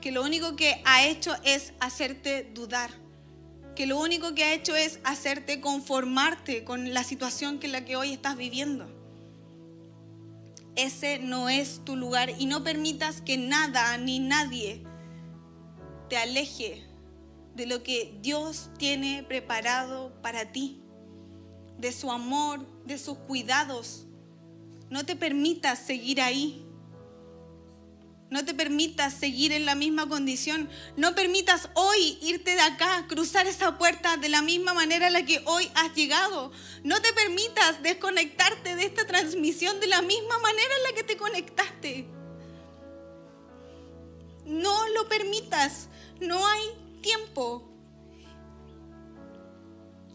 que 0.00 0.12
lo 0.12 0.22
único 0.22 0.56
que 0.56 0.80
ha 0.84 1.06
hecho 1.06 1.34
es 1.44 1.72
hacerte 1.80 2.44
dudar, 2.54 2.90
que 3.74 3.86
lo 3.86 3.98
único 3.98 4.34
que 4.34 4.44
ha 4.44 4.54
hecho 4.54 4.76
es 4.76 5.00
hacerte 5.04 5.60
conformarte 5.60 6.64
con 6.64 6.94
la 6.94 7.04
situación 7.04 7.58
que 7.58 7.68
la 7.68 7.84
que 7.84 7.96
hoy 7.96 8.12
estás 8.12 8.36
viviendo. 8.36 8.99
Ese 10.80 11.18
no 11.18 11.50
es 11.50 11.82
tu 11.84 11.94
lugar 11.94 12.30
y 12.38 12.46
no 12.46 12.64
permitas 12.64 13.20
que 13.20 13.36
nada 13.36 13.98
ni 13.98 14.18
nadie 14.18 14.82
te 16.08 16.16
aleje 16.16 16.86
de 17.54 17.66
lo 17.66 17.82
que 17.82 18.16
Dios 18.22 18.70
tiene 18.78 19.22
preparado 19.22 20.10
para 20.22 20.52
ti, 20.52 20.80
de 21.76 21.92
su 21.92 22.10
amor, 22.10 22.66
de 22.86 22.96
sus 22.96 23.18
cuidados. 23.18 24.06
No 24.88 25.04
te 25.04 25.16
permitas 25.16 25.80
seguir 25.80 26.22
ahí. 26.22 26.66
No 28.30 28.44
te 28.44 28.54
permitas 28.54 29.14
seguir 29.14 29.52
en 29.52 29.66
la 29.66 29.74
misma 29.74 30.08
condición. 30.08 30.70
No 30.96 31.16
permitas 31.16 31.68
hoy 31.74 32.16
irte 32.22 32.54
de 32.54 32.60
acá, 32.60 33.06
cruzar 33.08 33.48
esa 33.48 33.76
puerta 33.76 34.16
de 34.16 34.28
la 34.28 34.40
misma 34.40 34.72
manera 34.72 35.08
en 35.08 35.14
la 35.14 35.26
que 35.26 35.42
hoy 35.46 35.68
has 35.74 35.92
llegado. 35.96 36.52
No 36.84 37.02
te 37.02 37.12
permitas 37.12 37.82
desconectarte 37.82 38.76
de 38.76 38.84
esta 38.84 39.04
transmisión 39.04 39.80
de 39.80 39.88
la 39.88 40.00
misma 40.00 40.38
manera 40.38 40.74
en 40.76 40.82
la 40.84 40.92
que 40.94 41.02
te 41.02 41.16
conectaste. 41.16 42.06
No 44.46 44.88
lo 44.90 45.08
permitas. 45.08 45.88
No 46.20 46.46
hay 46.46 46.60
tiempo. 47.02 47.66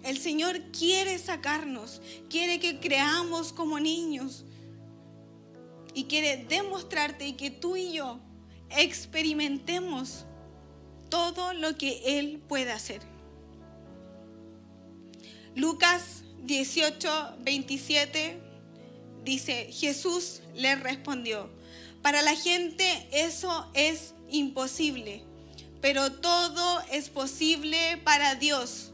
El 0.04 0.20
Señor 0.20 0.62
quiere 0.72 1.18
sacarnos, 1.18 2.00
quiere 2.30 2.60
que 2.60 2.80
creamos 2.80 3.52
como 3.52 3.80
niños 3.80 4.46
y 5.96 6.04
quiere 6.04 6.38
demostrarte 6.38 7.26
y 7.26 7.34
que 7.34 7.50
tú 7.50 7.76
y 7.78 7.94
yo 7.94 8.20
experimentemos 8.70 10.26
todo 11.10 11.54
lo 11.54 11.78
que 11.78 12.20
Él 12.20 12.42
puede 12.48 12.72
hacer. 12.72 13.02
Lucas 15.56 16.24
18, 16.44 17.38
27 17.40 18.40
dice, 19.24 19.72
Jesús 19.72 20.42
le 20.54 20.76
respondió, 20.76 21.50
para 22.02 22.22
la 22.22 22.36
gente 22.36 23.08
eso 23.12 23.72
es 23.74 24.14
imposible, 24.30 25.24
pero 25.82 26.12
todo 26.12 26.82
es 26.92 27.10
posible 27.10 27.98
para 28.04 28.36
Dios 28.36 28.92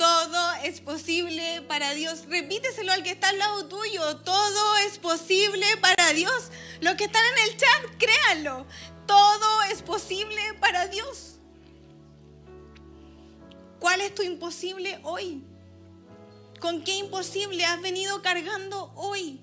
todo 0.00 0.54
es 0.64 0.80
posible 0.80 1.60
para 1.68 1.92
Dios. 1.92 2.24
Repíteselo 2.26 2.90
al 2.90 3.02
que 3.02 3.10
está 3.10 3.28
al 3.28 3.38
lado 3.38 3.66
tuyo. 3.66 4.16
Todo 4.20 4.78
es 4.78 4.98
posible 4.98 5.66
para 5.82 6.14
Dios. 6.14 6.50
Los 6.80 6.94
que 6.94 7.04
están 7.04 7.22
en 7.36 7.50
el 7.50 7.56
chat, 7.58 7.98
créanlo. 7.98 8.66
Todo 9.04 9.62
es 9.64 9.82
posible 9.82 10.40
para 10.58 10.86
Dios. 10.86 11.34
¿Cuál 13.78 14.00
es 14.00 14.14
tu 14.14 14.22
imposible 14.22 14.98
hoy? 15.02 15.44
¿Con 16.60 16.82
qué 16.82 16.96
imposible 16.96 17.66
has 17.66 17.82
venido 17.82 18.22
cargando 18.22 18.94
hoy? 18.94 19.38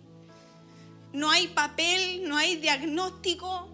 No 1.13 1.29
hay 1.29 1.49
papel, 1.49 2.27
no 2.27 2.35
hay 2.35 2.55
diagnóstico. 2.55 3.69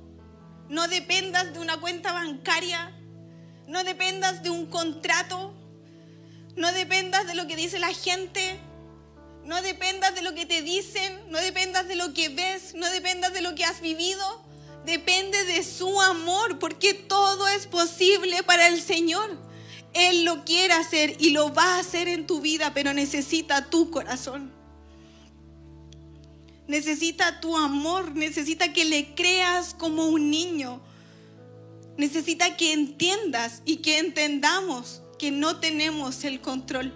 No 0.67 0.89
dependas 0.89 1.53
de 1.53 1.59
una 1.59 1.79
cuenta 1.79 2.11
bancaria. 2.11 2.93
No 3.67 3.85
dependas 3.85 4.43
de 4.43 4.49
un 4.49 4.65
contrato 4.65 5.62
no 6.55 6.71
dependas 6.71 7.25
de 7.25 7.35
lo 7.35 7.47
que 7.47 7.55
dice 7.55 7.79
la 7.79 7.93
gente. 7.93 8.59
No 9.43 9.61
dependas 9.61 10.15
de 10.15 10.21
lo 10.21 10.33
que 10.33 10.45
te 10.45 10.61
dicen. 10.61 11.19
No 11.29 11.39
dependas 11.39 11.87
de 11.87 11.95
lo 11.95 12.13
que 12.13 12.29
ves. 12.29 12.73
No 12.75 12.89
dependas 12.89 13.33
de 13.33 13.41
lo 13.41 13.55
que 13.55 13.65
has 13.65 13.81
vivido. 13.81 14.43
Depende 14.85 15.45
de 15.45 15.63
su 15.63 16.01
amor, 16.01 16.59
porque 16.59 16.93
todo 16.93 17.47
es 17.47 17.67
posible 17.67 18.43
para 18.43 18.67
el 18.67 18.81
Señor. 18.81 19.39
Él 19.93 20.25
lo 20.25 20.43
quiere 20.43 20.73
hacer 20.73 21.15
y 21.19 21.29
lo 21.29 21.53
va 21.53 21.75
a 21.75 21.79
hacer 21.79 22.07
en 22.07 22.27
tu 22.27 22.41
vida, 22.41 22.73
pero 22.73 22.93
necesita 22.93 23.69
tu 23.69 23.91
corazón. 23.91 24.51
Necesita 26.67 27.39
tu 27.39 27.55
amor, 27.57 28.15
necesita 28.15 28.73
que 28.73 28.85
le 28.85 29.15
creas 29.15 29.73
como 29.73 30.07
un 30.07 30.29
niño. 30.29 30.81
Necesita 31.97 32.57
que 32.57 32.73
entiendas 32.73 33.61
y 33.65 33.77
que 33.77 33.99
entendamos 33.99 35.02
que 35.23 35.31
no 35.31 35.57
tenemos 35.61 36.25
el 36.25 36.41
control. 36.41 36.93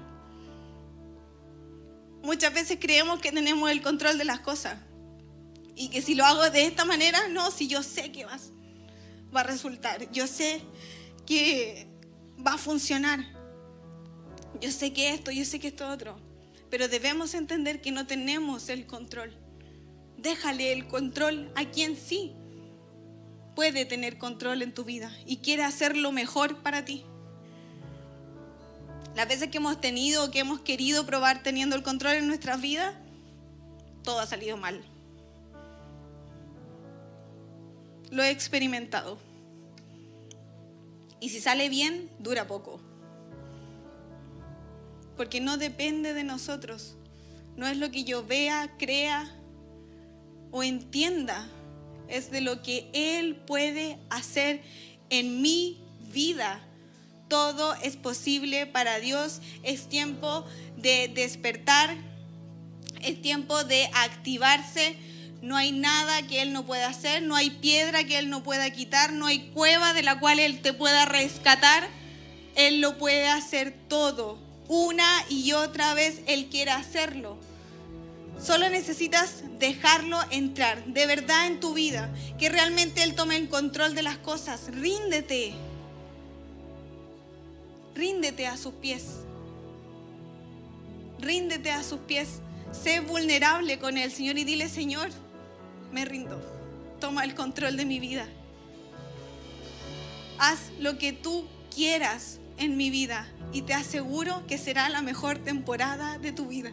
Muchas 2.23 2.53
veces 2.53 2.77
creemos 2.77 3.21
que 3.21 3.31
tenemos 3.31 3.71
el 3.71 3.81
control 3.81 4.17
de 4.17 4.25
las 4.25 4.41
cosas 4.41 4.79
y 5.77 5.87
que 5.87 6.01
si 6.01 6.13
lo 6.13 6.25
hago 6.25 6.49
de 6.49 6.65
esta 6.65 6.83
manera, 6.83 7.29
no, 7.29 7.51
si 7.51 7.69
yo 7.69 7.81
sé 7.83 8.11
que 8.11 8.25
va 8.25 9.39
a 9.39 9.43
resultar, 9.43 10.11
yo 10.11 10.27
sé 10.27 10.61
que 11.25 11.87
va 12.45 12.55
a 12.55 12.57
funcionar, 12.57 13.25
yo 14.59 14.73
sé 14.73 14.91
que 14.91 15.13
esto, 15.13 15.31
yo 15.31 15.45
sé 15.45 15.61
que 15.61 15.69
esto 15.69 15.87
otro, 15.87 16.19
pero 16.69 16.89
debemos 16.89 17.33
entender 17.33 17.79
que 17.79 17.91
no 17.91 18.07
tenemos 18.07 18.67
el 18.67 18.87
control. 18.87 19.37
Déjale 20.17 20.73
el 20.73 20.89
control 20.89 21.49
a 21.55 21.63
quien 21.63 21.95
sí 21.95 22.35
puede 23.55 23.85
tener 23.85 24.17
control 24.17 24.63
en 24.63 24.73
tu 24.73 24.83
vida 24.83 25.17
y 25.25 25.37
quiere 25.37 25.63
hacer 25.63 25.95
lo 25.95 26.11
mejor 26.11 26.61
para 26.61 26.83
ti. 26.83 27.05
Las 29.17 29.27
veces 29.27 29.49
que 29.49 29.57
hemos 29.57 29.81
tenido, 29.81 30.29
que 30.29 30.37
hemos 30.37 30.59
querido 30.59 31.03
probar 31.07 31.41
teniendo 31.41 31.75
el 31.75 31.81
control 31.81 32.17
en 32.17 32.27
nuestras 32.27 32.61
vidas, 32.61 32.93
todo 34.03 34.19
ha 34.19 34.27
salido 34.27 34.57
mal. 34.57 34.79
Lo 38.11 38.21
he 38.21 38.29
experimentado. 38.29 39.17
Y 41.19 41.29
si 41.29 41.41
sale 41.41 41.67
bien, 41.67 42.11
dura 42.19 42.45
poco. 42.45 42.79
Porque 45.15 45.41
no 45.41 45.57
depende 45.57 46.13
de 46.13 46.23
nosotros. 46.23 46.95
No 47.55 47.65
es 47.65 47.77
lo 47.77 47.89
que 47.89 48.03
yo 48.03 48.23
vea, 48.23 48.75
crea 48.77 49.35
o 50.51 50.61
entienda. 50.61 51.49
Es 52.07 52.29
de 52.29 52.41
lo 52.41 52.61
que 52.61 52.87
Él 52.93 53.35
puede 53.35 53.97
hacer 54.11 54.61
en 55.09 55.41
mi 55.41 55.83
vida 56.13 56.66
todo 57.27 57.75
es 57.75 57.95
posible 57.95 58.65
para 58.65 58.99
Dios. 58.99 59.41
Es 59.63 59.89
tiempo 59.89 60.45
de 60.77 61.11
despertar. 61.13 61.95
Es 63.01 63.21
tiempo 63.21 63.63
de 63.63 63.89
activarse. 63.93 64.97
No 65.41 65.55
hay 65.55 65.71
nada 65.71 66.25
que 66.27 66.41
Él 66.41 66.53
no 66.53 66.65
pueda 66.65 66.87
hacer. 66.87 67.21
No 67.21 67.35
hay 67.35 67.49
piedra 67.49 68.03
que 68.05 68.17
Él 68.17 68.29
no 68.29 68.43
pueda 68.43 68.69
quitar. 68.71 69.13
No 69.13 69.27
hay 69.27 69.49
cueva 69.53 69.93
de 69.93 70.03
la 70.03 70.19
cual 70.19 70.39
Él 70.39 70.61
te 70.61 70.73
pueda 70.73 71.05
rescatar. 71.05 71.87
Él 72.55 72.81
lo 72.81 72.97
puede 72.97 73.27
hacer 73.27 73.75
todo. 73.87 74.39
Una 74.67 75.07
y 75.29 75.53
otra 75.53 75.93
vez 75.93 76.21
Él 76.27 76.47
quiere 76.47 76.71
hacerlo. 76.71 77.37
Solo 78.43 78.69
necesitas 78.69 79.43
dejarlo 79.59 80.19
entrar 80.29 80.85
de 80.85 81.05
verdad 81.07 81.47
en 81.47 81.59
tu 81.59 81.73
vida. 81.73 82.13
Que 82.39 82.49
realmente 82.49 83.03
Él 83.03 83.15
tome 83.15 83.35
el 83.35 83.49
control 83.49 83.95
de 83.95 84.03
las 84.03 84.17
cosas. 84.17 84.69
Ríndete. 84.71 85.53
Ríndete 87.97 88.45
a 88.45 88.57
sus 88.57 88.75
pies. 88.75 89.05
Ríndete 91.19 91.71
a 91.71 91.81
sus 91.81 91.99
pies. 92.01 92.41
Sé 92.71 92.99
vulnerable 92.99 93.79
con 93.79 93.97
el 93.97 94.11
Señor 94.11 94.37
y 94.37 94.43
dile, 94.43 94.69
Señor, 94.69 95.09
me 95.91 96.05
rindo. 96.05 96.39
Toma 96.99 97.23
el 97.23 97.33
control 97.33 97.75
de 97.75 97.85
mi 97.85 97.99
vida. 97.99 98.27
Haz 100.37 100.59
lo 100.79 100.99
que 100.99 101.11
tú 101.11 101.47
quieras 101.73 102.37
en 102.59 102.77
mi 102.77 102.91
vida 102.91 103.27
y 103.51 103.63
te 103.63 103.73
aseguro 103.73 104.45
que 104.45 104.59
será 104.59 104.89
la 104.89 105.01
mejor 105.01 105.39
temporada 105.39 106.19
de 106.19 106.31
tu 106.31 106.45
vida. 106.45 106.69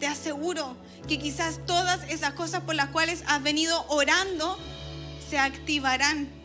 Te 0.00 0.08
aseguro 0.08 0.76
que 1.06 1.20
quizás 1.20 1.60
todas 1.64 2.10
esas 2.10 2.32
cosas 2.32 2.62
por 2.62 2.74
las 2.74 2.88
cuales 2.88 3.22
has 3.28 3.40
venido 3.40 3.86
orando 3.86 4.58
se 5.30 5.38
activarán 5.38 6.41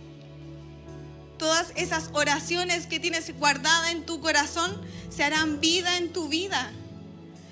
todas 1.37 1.71
esas 1.75 2.09
oraciones 2.13 2.87
que 2.87 2.99
tienes 2.99 3.37
guardadas 3.37 3.91
en 3.91 4.05
tu 4.05 4.19
corazón 4.19 4.81
se 5.09 5.23
harán 5.23 5.59
vida 5.59 5.97
en 5.97 6.11
tu 6.11 6.27
vida. 6.27 6.71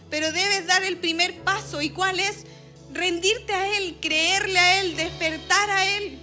Pero 0.10 0.32
debes 0.32 0.68
dar 0.68 0.84
el 0.84 0.98
primer 0.98 1.40
paso. 1.44 1.82
¿Y 1.82 1.90
cuál 1.90 2.20
es? 2.20 2.46
Rendirte 2.94 3.54
a 3.54 3.78
Él, 3.78 3.98
creerle 4.02 4.60
a 4.60 4.82
Él, 4.82 4.96
despertar 4.96 5.70
a 5.70 5.86
Él. 5.98 6.20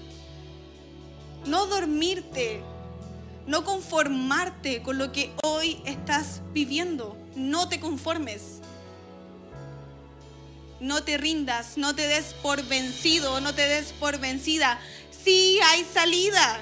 No 1.47 1.67
dormirte, 1.67 2.63
no 3.47 3.65
conformarte 3.65 4.83
con 4.83 4.99
lo 4.99 5.13
que 5.13 5.33
hoy 5.43 5.83
estás 5.85 6.41
viviendo. 6.53 7.17
No 7.35 7.69
te 7.69 7.81
conformes. 7.81 8.61
No 10.81 11.05
te 11.05 11.17
rindas, 11.17 11.77
no 11.77 11.95
te 11.95 12.09
des 12.09 12.35
por 12.35 12.65
vencido, 12.65 13.41
no 13.41 13.55
te 13.55 13.69
des 13.69 13.93
por 13.93 14.19
vencida. 14.19 14.81
Sí 15.25 15.61
hay 15.65 15.85
salida 15.85 16.61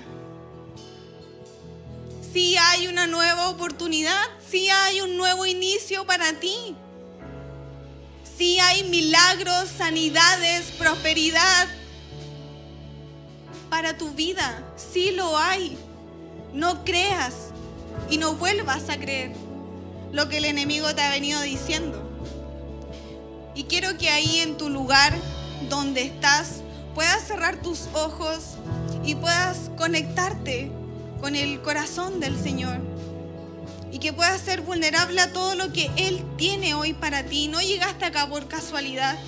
sí 2.33 2.57
hay 2.57 2.87
una 2.87 3.07
nueva 3.07 3.49
oportunidad, 3.49 4.23
sí 4.49 4.69
hay 4.69 5.01
un 5.01 5.17
nuevo 5.17 5.47
inicio 5.47 6.07
para 6.07 6.33
ti. 6.35 6.77
Sí 8.37 8.59
hay 8.61 8.85
milagros, 8.85 9.69
sanidades, 9.77 10.71
prosperidad 10.79 11.69
para 13.69 13.97
tu 13.97 14.11
vida. 14.13 14.65
Sí 14.77 15.11
lo 15.13 15.37
hay. 15.37 15.77
No 16.53 16.85
creas 16.85 17.35
y 18.09 18.19
no 18.19 18.35
vuelvas 18.35 18.89
a 18.89 18.99
creer 18.99 19.33
lo 20.13 20.29
que 20.29 20.39
el 20.39 20.45
enemigo 20.45 20.95
te 20.95 21.03
ha 21.03 21.11
venido 21.11 21.41
diciendo. 21.43 22.07
Y 23.55 23.65
quiero 23.65 23.99
que 23.99 24.09
ahí 24.09 24.39
en 24.39 24.57
tu 24.57 24.69
lugar 24.69 25.13
donde 25.69 26.03
estás 26.03 26.63
puedas 26.95 27.27
cerrar 27.27 27.61
tus 27.61 27.89
ojos 27.93 28.57
y 29.05 29.15
puedas 29.15 29.71
conectarte 29.77 30.73
con 31.21 31.37
el 31.37 31.61
corazón 31.61 32.21
del 32.21 32.41
Señor. 32.41 32.79
Y 33.93 33.99
que 33.99 34.13
puedas 34.13 34.41
ser 34.41 34.61
vulnerable 34.61 35.21
a 35.21 35.33
todo 35.33 35.55
lo 35.55 35.73
que 35.73 35.91
Él 35.97 36.25
tiene 36.37 36.75
hoy 36.75 36.93
para 36.93 37.25
ti. 37.25 37.49
No 37.49 37.61
llegaste 37.61 38.05
acá 38.05 38.29
por 38.29 38.47
casualidad. 38.47 39.19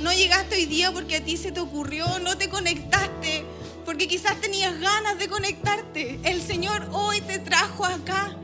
No 0.00 0.12
llegaste 0.12 0.56
hoy 0.56 0.66
día 0.66 0.92
porque 0.92 1.16
a 1.16 1.24
ti 1.24 1.36
se 1.36 1.52
te 1.52 1.60
ocurrió. 1.60 2.06
No 2.20 2.36
te 2.36 2.48
conectaste 2.48 3.44
porque 3.84 4.06
quizás 4.06 4.40
tenías 4.40 4.78
ganas 4.78 5.18
de 5.18 5.28
conectarte. 5.28 6.20
El 6.24 6.42
Señor 6.42 6.88
hoy 6.92 7.20
te 7.22 7.38
trajo 7.38 7.84
acá. 7.84 8.36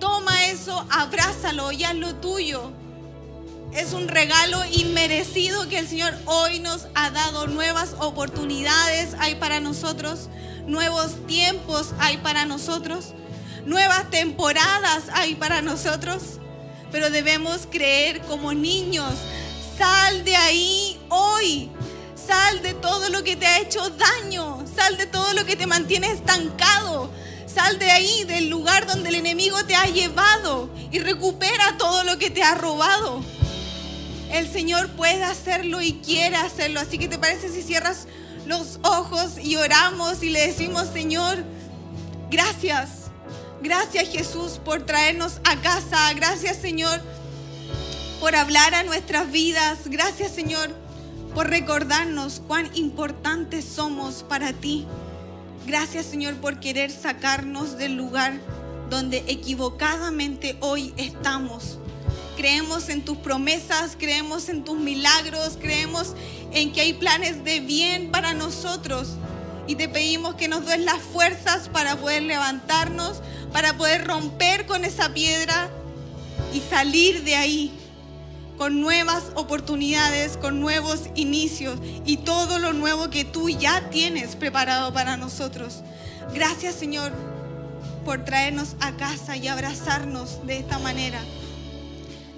Toma 0.00 0.46
eso, 0.46 0.86
abrázalo 0.90 1.72
y 1.72 1.84
hazlo 1.84 2.14
tuyo. 2.16 2.72
Es 3.72 3.92
un 3.92 4.08
regalo 4.08 4.64
inmerecido 4.72 5.68
que 5.68 5.78
el 5.78 5.86
Señor 5.86 6.14
hoy 6.24 6.60
nos 6.60 6.88
ha 6.94 7.10
dado. 7.10 7.46
Nuevas 7.46 7.94
oportunidades 7.98 9.14
hay 9.18 9.34
para 9.34 9.60
nosotros. 9.60 10.28
Nuevos 10.68 11.26
tiempos 11.26 11.94
hay 11.98 12.18
para 12.18 12.44
nosotros. 12.44 13.14
Nuevas 13.64 14.10
temporadas 14.10 15.04
hay 15.14 15.34
para 15.34 15.62
nosotros. 15.62 16.22
Pero 16.92 17.08
debemos 17.08 17.66
creer 17.70 18.20
como 18.20 18.52
niños. 18.52 19.14
Sal 19.78 20.26
de 20.26 20.36
ahí 20.36 21.00
hoy. 21.08 21.70
Sal 22.14 22.60
de 22.60 22.74
todo 22.74 23.08
lo 23.08 23.24
que 23.24 23.34
te 23.34 23.46
ha 23.46 23.60
hecho 23.60 23.80
daño. 23.88 24.62
Sal 24.76 24.98
de 24.98 25.06
todo 25.06 25.32
lo 25.32 25.46
que 25.46 25.56
te 25.56 25.66
mantiene 25.66 26.10
estancado. 26.10 27.10
Sal 27.46 27.78
de 27.78 27.90
ahí, 27.90 28.24
del 28.24 28.50
lugar 28.50 28.86
donde 28.86 29.08
el 29.08 29.14
enemigo 29.14 29.64
te 29.64 29.74
ha 29.74 29.86
llevado. 29.86 30.68
Y 30.90 30.98
recupera 30.98 31.78
todo 31.78 32.04
lo 32.04 32.18
que 32.18 32.28
te 32.28 32.42
ha 32.42 32.54
robado. 32.54 33.22
El 34.30 34.52
Señor 34.52 34.90
puede 34.90 35.24
hacerlo 35.24 35.80
y 35.80 35.94
quiere 35.94 36.36
hacerlo. 36.36 36.78
Así 36.80 36.98
que 36.98 37.08
te 37.08 37.18
parece 37.18 37.48
si 37.48 37.62
cierras 37.62 38.06
los 38.48 38.80
ojos 38.82 39.38
y 39.40 39.56
oramos 39.56 40.22
y 40.22 40.30
le 40.30 40.46
decimos, 40.46 40.88
Señor, 40.92 41.44
gracias. 42.30 43.10
Gracias 43.62 44.08
Jesús 44.08 44.60
por 44.64 44.86
traernos 44.86 45.40
a 45.44 45.56
casa. 45.60 46.12
Gracias 46.14 46.56
Señor 46.56 47.00
por 48.20 48.34
hablar 48.34 48.74
a 48.74 48.84
nuestras 48.84 49.30
vidas. 49.30 49.80
Gracias 49.86 50.32
Señor 50.32 50.70
por 51.34 51.50
recordarnos 51.50 52.40
cuán 52.46 52.70
importantes 52.74 53.64
somos 53.64 54.24
para 54.26 54.52
ti. 54.52 54.86
Gracias 55.66 56.06
Señor 56.06 56.36
por 56.36 56.58
querer 56.58 56.90
sacarnos 56.90 57.76
del 57.76 57.96
lugar 57.96 58.40
donde 58.88 59.24
equivocadamente 59.26 60.56
hoy 60.60 60.94
estamos 60.96 61.78
creemos 62.36 62.88
en 62.88 63.04
tus 63.04 63.18
promesas, 63.18 63.96
creemos 63.98 64.48
en 64.48 64.64
tus 64.64 64.78
milagros, 64.78 65.58
creemos 65.60 66.14
en 66.52 66.72
que 66.72 66.80
hay 66.80 66.92
planes 66.92 67.44
de 67.44 67.60
bien 67.60 68.10
para 68.10 68.34
nosotros. 68.34 69.08
Y 69.66 69.74
te 69.74 69.88
pedimos 69.88 70.34
que 70.36 70.48
nos 70.48 70.64
des 70.64 70.80
las 70.80 71.00
fuerzas 71.00 71.68
para 71.68 71.96
poder 71.96 72.22
levantarnos, 72.22 73.20
para 73.52 73.76
poder 73.76 74.06
romper 74.06 74.66
con 74.66 74.84
esa 74.84 75.12
piedra 75.12 75.68
y 76.54 76.60
salir 76.60 77.22
de 77.24 77.36
ahí 77.36 77.72
con 78.56 78.80
nuevas 78.80 79.24
oportunidades, 79.36 80.36
con 80.36 80.60
nuevos 80.60 81.10
inicios 81.14 81.78
y 82.04 82.18
todo 82.18 82.58
lo 82.58 82.72
nuevo 82.72 83.08
que 83.08 83.24
tú 83.24 83.48
ya 83.48 83.88
tienes 83.90 84.34
preparado 84.34 84.92
para 84.92 85.16
nosotros. 85.16 85.82
Gracias 86.34 86.74
Señor 86.74 87.12
por 88.04 88.24
traernos 88.24 88.74
a 88.80 88.92
casa 88.96 89.36
y 89.36 89.48
abrazarnos 89.48 90.44
de 90.46 90.58
esta 90.58 90.78
manera. 90.78 91.20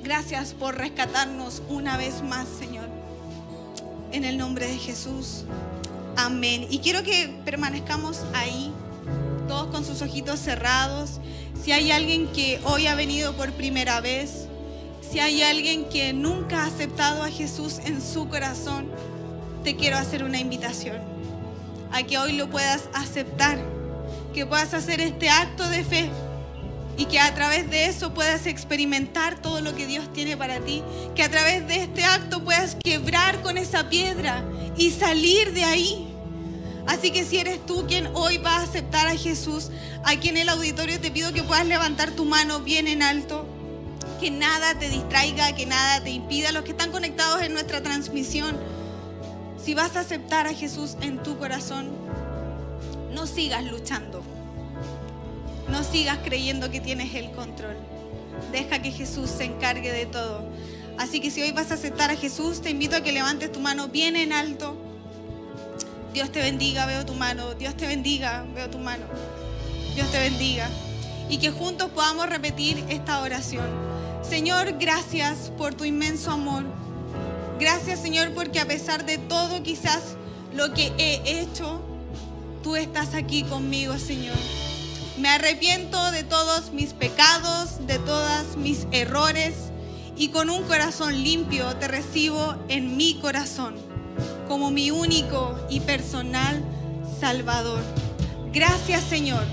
Gracias 0.03 0.55
por 0.55 0.79
rescatarnos 0.79 1.63
una 1.69 1.99
vez 1.99 2.23
más, 2.23 2.49
Señor. 2.59 2.89
En 4.13 4.25
el 4.25 4.39
nombre 4.39 4.67
de 4.67 4.79
Jesús. 4.79 5.45
Amén. 6.17 6.67
Y 6.71 6.79
quiero 6.79 7.03
que 7.03 7.39
permanezcamos 7.45 8.23
ahí, 8.33 8.73
todos 9.47 9.67
con 9.69 9.85
sus 9.85 10.01
ojitos 10.01 10.41
cerrados. 10.41 11.21
Si 11.63 11.73
hay 11.73 11.91
alguien 11.91 12.29
que 12.29 12.61
hoy 12.65 12.87
ha 12.87 12.95
venido 12.95 13.35
por 13.35 13.53
primera 13.53 14.01
vez, 14.01 14.47
si 15.03 15.21
hay 15.21 15.43
alguien 15.43 15.85
que 15.91 16.15
nunca 16.15 16.63
ha 16.63 16.67
aceptado 16.67 17.23
a 17.23 17.29
Jesús 17.29 17.79
en 17.85 18.01
su 18.01 18.27
corazón, 18.29 18.91
te 19.65 19.77
quiero 19.77 19.99
hacer 19.99 20.25
una 20.25 20.41
invitación 20.41 20.99
a 21.93 22.03
que 22.05 22.17
hoy 22.17 22.33
lo 22.33 22.49
puedas 22.49 22.89
aceptar, 22.95 23.59
que 24.33 24.47
puedas 24.47 24.73
hacer 24.73 25.01
este 25.01 25.29
acto 25.29 25.69
de 25.69 25.85
fe 25.85 26.11
y 27.01 27.07
que 27.07 27.19
a 27.19 27.35
través 27.35 27.71
de 27.71 27.87
eso 27.87 28.13
puedas 28.13 28.45
experimentar 28.45 29.41
todo 29.41 29.63
lo 29.63 29.75
que 29.75 29.87
Dios 29.87 30.13
tiene 30.13 30.37
para 30.37 30.61
ti, 30.61 30.83
que 31.15 31.23
a 31.23 31.31
través 31.31 31.67
de 31.67 31.85
este 31.85 32.05
acto 32.05 32.45
puedas 32.45 32.77
quebrar 32.85 33.41
con 33.41 33.57
esa 33.57 33.89
piedra 33.89 34.45
y 34.77 34.91
salir 34.91 35.55
de 35.55 35.65
ahí. 35.65 36.15
Así 36.87 37.11
que 37.11 37.25
si 37.25 37.39
eres 37.39 37.65
tú 37.65 37.87
quien 37.87 38.11
hoy 38.13 38.37
va 38.37 38.57
a 38.57 38.65
aceptar 38.65 39.07
a 39.07 39.17
Jesús, 39.17 39.71
aquí 40.05 40.29
en 40.29 40.37
el 40.37 40.51
auditorio 40.51 41.01
te 41.01 41.11
pido 41.11 41.33
que 41.33 41.43
puedas 41.43 41.67
levantar 41.67 42.11
tu 42.11 42.27
mano 42.27 42.61
bien 42.61 42.87
en 42.87 43.03
alto, 43.03 43.47
que 44.21 44.31
nada 44.31 44.79
te 44.79 44.91
distraiga, 44.91 45.55
que 45.55 45.65
nada 45.65 46.05
te 46.05 46.11
impida. 46.11 46.53
Los 46.53 46.65
que 46.65 46.73
están 46.73 46.91
conectados 46.91 47.41
en 47.41 47.55
nuestra 47.55 47.83
transmisión, 47.83 48.59
si 49.65 49.73
vas 49.73 49.97
a 49.97 50.01
aceptar 50.01 50.47
a 50.47 50.53
Jesús 50.53 50.99
en 51.01 51.23
tu 51.23 51.39
corazón, 51.39 51.89
no 53.15 53.27
sigas 53.27 53.65
luchando. 53.65 54.20
No 55.71 55.85
sigas 55.85 56.19
creyendo 56.25 56.71
que 56.71 56.81
tienes 56.81 57.15
el 57.15 57.31
control. 57.31 57.77
Deja 58.53 58.83
que 58.83 58.91
Jesús 58.91 59.31
se 59.31 59.45
encargue 59.45 59.93
de 59.93 60.07
todo. 60.07 60.45
Así 60.99 61.21
que 61.21 61.31
si 61.31 61.43
hoy 61.43 61.53
vas 61.53 61.71
a 61.71 61.75
aceptar 61.75 62.11
a 62.11 62.17
Jesús, 62.17 62.61
te 62.61 62.71
invito 62.71 62.97
a 62.97 63.01
que 63.01 63.13
levantes 63.13 63.53
tu 63.53 63.61
mano 63.61 63.89
bien 63.89 64.17
en 64.17 64.33
alto. 64.33 64.77
Dios 66.13 66.33
te 66.33 66.41
bendiga, 66.41 66.87
veo 66.87 67.07
tu 67.07 67.15
mano. 67.15 67.55
Dios 67.55 67.77
te 67.77 67.87
bendiga, 67.87 68.45
veo 68.55 68.69
tu 68.69 68.79
mano. 68.79 69.07
Dios 69.95 70.11
te 70.11 70.19
bendiga. 70.19 70.69
Y 71.29 71.39
que 71.39 71.51
juntos 71.51 71.91
podamos 71.91 72.29
repetir 72.29 72.85
esta 72.89 73.21
oración. 73.21 73.67
Señor, 74.29 74.77
gracias 74.79 75.53
por 75.57 75.75
tu 75.75 75.85
inmenso 75.85 76.33
amor. 76.33 76.65
Gracias, 77.59 78.01
Señor, 78.01 78.33
porque 78.35 78.61
a 78.61 78.67
pesar 78.67 79.07
de 79.07 79.19
todo 79.19 79.63
quizás 79.63 80.17
lo 80.55 80.73
que 80.75 80.93
he 80.99 81.41
hecho, 81.41 81.81
tú 82.63 82.77
estás 82.77 83.15
aquí 83.15 83.45
conmigo, 83.45 83.99
Señor. 83.99 84.37
Me 85.21 85.29
arrepiento 85.29 86.13
de 86.13 86.25
todos 86.25 86.73
mis 86.73 86.95
pecados, 86.95 87.87
de 87.87 87.99
todos 87.99 88.57
mis 88.57 88.87
errores 88.91 89.53
y 90.17 90.29
con 90.29 90.49
un 90.49 90.63
corazón 90.63 91.23
limpio 91.23 91.77
te 91.77 91.89
recibo 91.89 92.55
en 92.69 92.97
mi 92.97 93.17
corazón 93.21 93.75
como 94.49 94.71
mi 94.71 94.91
único 94.91 95.61
y 95.69 95.81
personal 95.81 96.65
Salvador. 97.21 97.83
Gracias 98.51 99.05
Señor, 99.05 99.45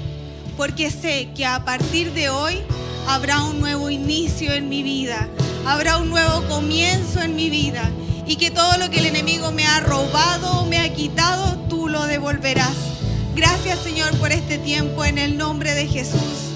porque 0.56 0.90
sé 0.90 1.32
que 1.36 1.46
a 1.46 1.66
partir 1.66 2.14
de 2.14 2.30
hoy 2.30 2.62
habrá 3.06 3.44
un 3.44 3.60
nuevo 3.60 3.90
inicio 3.90 4.54
en 4.54 4.70
mi 4.70 4.84
vida, 4.84 5.28
habrá 5.66 5.98
un 5.98 6.10
nuevo 6.10 6.48
comienzo 6.48 7.22
en 7.22 7.36
mi 7.36 7.50
vida 7.50 7.92
y 8.26 8.38
que 8.38 8.52
todo 8.52 8.78
lo 8.78 8.90
que 8.90 9.00
el 9.00 9.08
enemigo 9.08 9.52
me 9.52 9.66
ha 9.66 9.82
robado, 9.82 10.66
me 10.68 10.78
ha 10.78 10.94
quitado, 10.94 11.58
tú 11.68 11.90
lo 11.90 12.06
devolverás. 12.06 12.97
Gracias 13.38 13.78
Señor 13.84 14.18
por 14.18 14.32
este 14.32 14.58
tiempo 14.58 15.06
en 15.06 15.20
el 15.20 15.38
nombre 15.38 15.76
de 15.76 15.86
Jesús. 15.86 16.56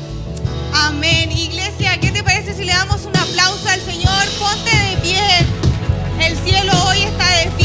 Amén. 0.74 1.32
Iglesia, 1.32 2.00
¿qué 2.00 2.10
te 2.10 2.24
parece 2.24 2.56
si 2.56 2.64
le 2.66 2.74
damos 2.74 3.06
un 3.06 3.16
aplauso 3.16 3.70
al 3.70 3.80
Señor? 3.82 4.26
Ponte 4.40 4.76
de 4.76 4.98
pie. 4.98 5.22
El 6.20 6.36
cielo 6.40 6.72
hoy 6.88 7.04
está 7.04 7.38
de 7.38 7.52
pie. 7.52 7.61